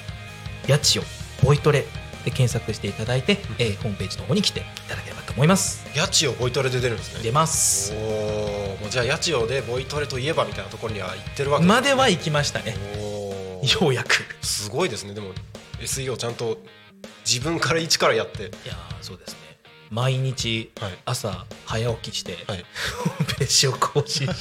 [0.68, 1.06] 八千代
[1.44, 1.84] ボイトレ
[2.24, 5.84] で検索していただいて、えーホームページの方に来ていただければと思います。
[5.96, 7.92] 八千代ボイトレで出るんですね出ます。
[7.92, 12.76] おおもうじゃあ八千代でボイトレといえばみたいなところには行ってるわけまでは行きましたね。
[13.80, 14.24] ようやく。
[14.40, 15.30] すごいですねでも
[15.80, 16.58] SEO ちゃんと
[17.26, 19.41] 自分から一からやっていやーそうですね。
[19.92, 20.92] 毎日はい。
[21.04, 22.64] 朝早起きして、はい。
[23.04, 24.32] ホームページを更新し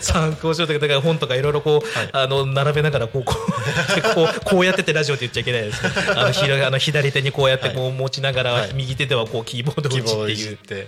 [0.00, 2.10] 参考書とかだから本とかいろいろこう、はい。
[2.12, 3.40] あの並べながらこうこう
[4.14, 5.82] こうこうやっててラジオって言っちゃいけないです。
[5.82, 5.90] ね。
[6.14, 8.74] あのひらあの左手にこうやってこう持ちながら、はい。
[8.74, 10.36] 右手ではこうキーボードを打ちっていう。
[10.36, 10.86] じって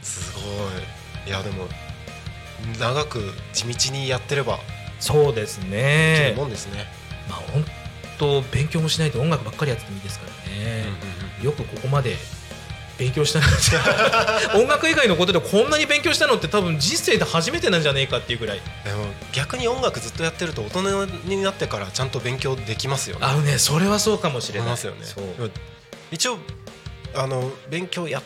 [0.00, 1.28] すごい。
[1.28, 1.68] いやでも
[2.78, 4.60] 長く地道にやってれば
[5.00, 6.30] そうですね。
[6.30, 6.36] る。
[6.36, 6.86] もんですね、
[7.28, 7.64] まあ本
[8.16, 10.84] 当勉強もしないと音楽ばっかりやっててもいいですからね。
[11.42, 12.16] よくここまで
[12.98, 13.48] 勉強したなっ
[14.52, 14.56] て。
[14.58, 18.60] 音楽以外のことでこんなに勉強したのって多分人生で初めてなんじゃねえかっていうぐらい。
[18.84, 23.26] でも逆に音楽ずっとやってると大人になってからちゃんと勉強できますよね。
[23.26, 24.68] あのねそれはそうかもしれない。
[24.68, 25.06] ますよね。
[26.10, 26.38] 一応
[27.14, 28.22] あの勉強やっ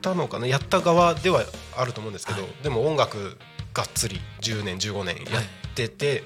[0.00, 0.46] たのかな？
[0.46, 1.44] やった側では
[1.76, 2.50] あると思うんですけど、はい。
[2.62, 3.36] でも音楽
[3.74, 5.42] がっつり10年15年やっ
[5.74, 6.24] てて、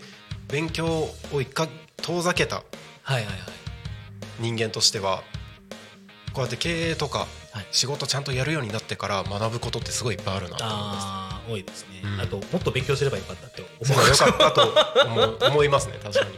[0.49, 1.69] 勉強を一回
[2.01, 3.37] 遠ざけたはいはいはい。
[4.39, 5.23] 人間としては
[6.33, 7.67] こうやって経営とかはい。
[7.71, 11.51] 仕事ちゃんとやるようになってから学ぶことってすごいいっぱいあるなと思います。
[11.51, 12.21] 多いですね、うん。
[12.21, 16.31] あともっと勉強すればよかったって思そううよかったと思いますね確かに。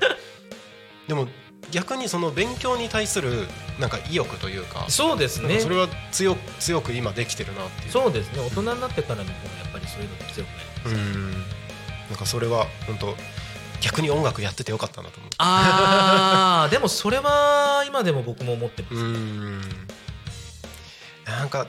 [1.07, 1.28] でも
[1.70, 3.47] 逆にその勉強に対する
[3.78, 5.61] なんか意欲というか、そうですね。
[5.61, 7.90] それは強く強く今できてるなっていう。
[7.92, 8.40] そうですね。
[8.40, 11.32] 大人になってからの方がやっぱりそういうのが強くなります、うん。
[11.32, 13.14] なんかそれは本当
[13.80, 15.30] 逆に音楽やっててよかったなと思う。
[15.38, 19.61] あーでもそれは今でも僕も思ってます、うん
[21.27, 21.66] なんか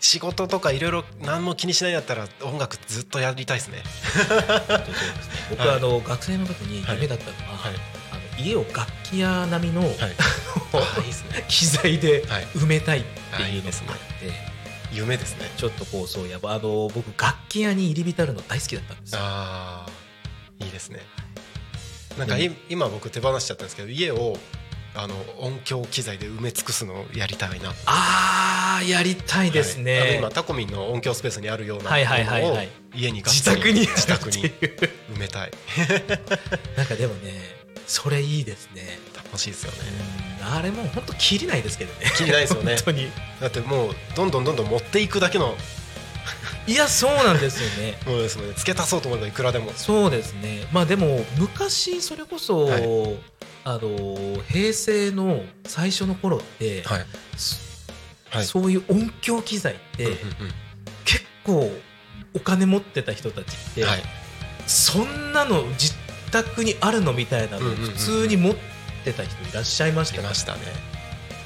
[0.00, 3.82] 仕事とかいろいろ何も気にしないんだったら音楽ずっとやりたいですね。
[5.50, 7.74] 僕ははいあの、学生の時に夢だったのは、はい
[8.12, 9.82] あの家を楽器屋並みの。
[11.48, 14.32] 機材ではい埋めたいってあいいうのがあって、
[14.92, 15.50] 夢ですね。
[15.56, 21.00] ちょっとこうそうやっぱあの僕楽器屋に入り浸るの大好きだったんですよああいいですね。
[22.18, 24.38] なんかい今僕手放しちゃったんですけど家を
[24.96, 27.74] あの音響機材で埋め尽くすのをやりたいな。
[27.86, 30.16] あーやりたいですね、はい。
[30.18, 32.58] 今タコミンの音響スペースにあるようなものを
[32.94, 33.80] 家に自宅に。
[33.80, 35.50] 自宅に埋めたい。
[36.76, 37.32] なんかでもね
[37.86, 38.98] それいいですね。
[39.14, 39.78] 楽しいですよね。
[40.40, 40.54] うん。
[40.54, 42.10] あれもう本当切りないですけどね。
[42.16, 42.74] 切りないですよね。
[42.76, 43.10] 本当に。
[43.40, 45.56] だってもうどんどんどんどん持っていくだけの
[46.66, 47.98] いやそうなんですよね。
[48.06, 48.52] ものですね。
[48.56, 49.72] 付け足そうと思えばいくらでも。
[49.76, 50.66] そうですね。
[50.72, 53.35] まあでも昔それこそ、はい
[53.68, 57.06] あの平成の最初の頃って、はい。
[57.36, 57.56] そ
[58.30, 58.44] はい。
[58.44, 60.06] そういう音響機材って、
[61.04, 61.72] 結構
[62.32, 64.02] お金持ってた人たちって、うんはい。
[64.68, 65.92] そんなの自
[66.30, 68.54] 宅にあるのみたいなの普通に持っ
[69.04, 70.60] てた人いらっしゃいましたね。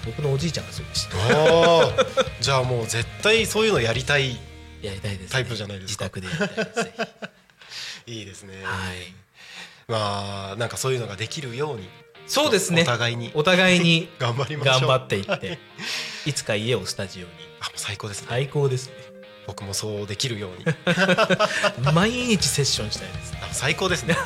[0.05, 1.17] 僕のおじいちゃんがそうでした
[2.41, 4.39] じゃあもう絶対そういうのやりたい
[4.81, 6.93] やりたいです、ね、タイプじゃないですか自宅でやりたい
[8.19, 8.63] いいですね。
[8.63, 9.15] はい
[9.89, 11.89] まあなんかそういうのができるように
[12.31, 14.81] そうですねお互いにお互いに 頑張りましょう。
[14.83, 15.59] 頑張っていって
[16.25, 17.29] いつか家をスタジオに
[17.61, 18.27] あもう最高ですね。
[18.31, 18.93] 最高ですね
[19.49, 20.65] 僕もそうできるように。
[21.93, 24.17] 毎日セッションしたいですあ最高ですね。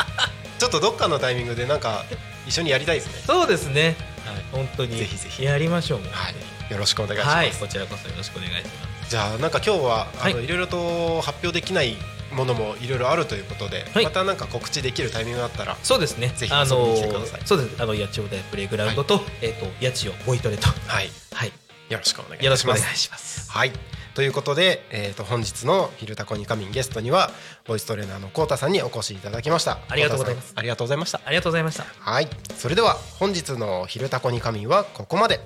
[0.58, 2.04] ちょっとどっかのタイミングでなんか
[2.46, 3.22] 一緒にやりたいですね。
[3.26, 3.96] そうですね
[4.26, 4.44] はい。
[4.52, 6.34] 本当にぜひぜひやりましょうはい。
[6.70, 7.36] よろしくお願いします。
[7.36, 11.96] はいこちらこそよろしくお願いしますじゃあなんか今日はあの、はいい、ろいろと発表できない
[12.36, 14.04] ものもいろいろあるということで、はい。
[14.04, 16.28] またなんか告知できるタイミングがあったらそうですね。
[16.36, 17.82] ぜひあのそうです。
[17.82, 21.08] あの八千代台プレイグラウンドと、えっ、と八千代ボイトレとはい。
[21.32, 21.52] はい。
[21.88, 22.44] よろしくお願いします。
[22.44, 23.50] よろしくお願いします。
[23.50, 23.72] はい。
[24.14, 27.30] ということで、えー、と本日の「昼タコに仮眠」ゲストには
[27.66, 29.78] ボイストレーナーのコウタさんにお越しいただきました。
[29.88, 30.52] ありがとうございます。
[30.56, 31.20] ありがとうございました。
[31.24, 31.84] ありがとうございました。
[32.00, 32.28] はい。
[32.56, 35.40] それでは本日の「昼タコに仮眠」はここまで。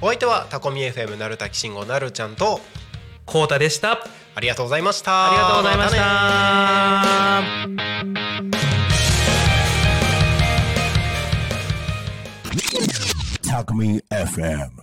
[0.00, 2.60] お相手はタコミ FM なるたきしんごなるちゃんと
[3.26, 3.98] コウタでした。
[4.34, 5.30] ありがとうございました。
[5.30, 5.98] ありがとうございました。
[5.98, 7.66] たね
[13.42, 14.70] Talk Me FM.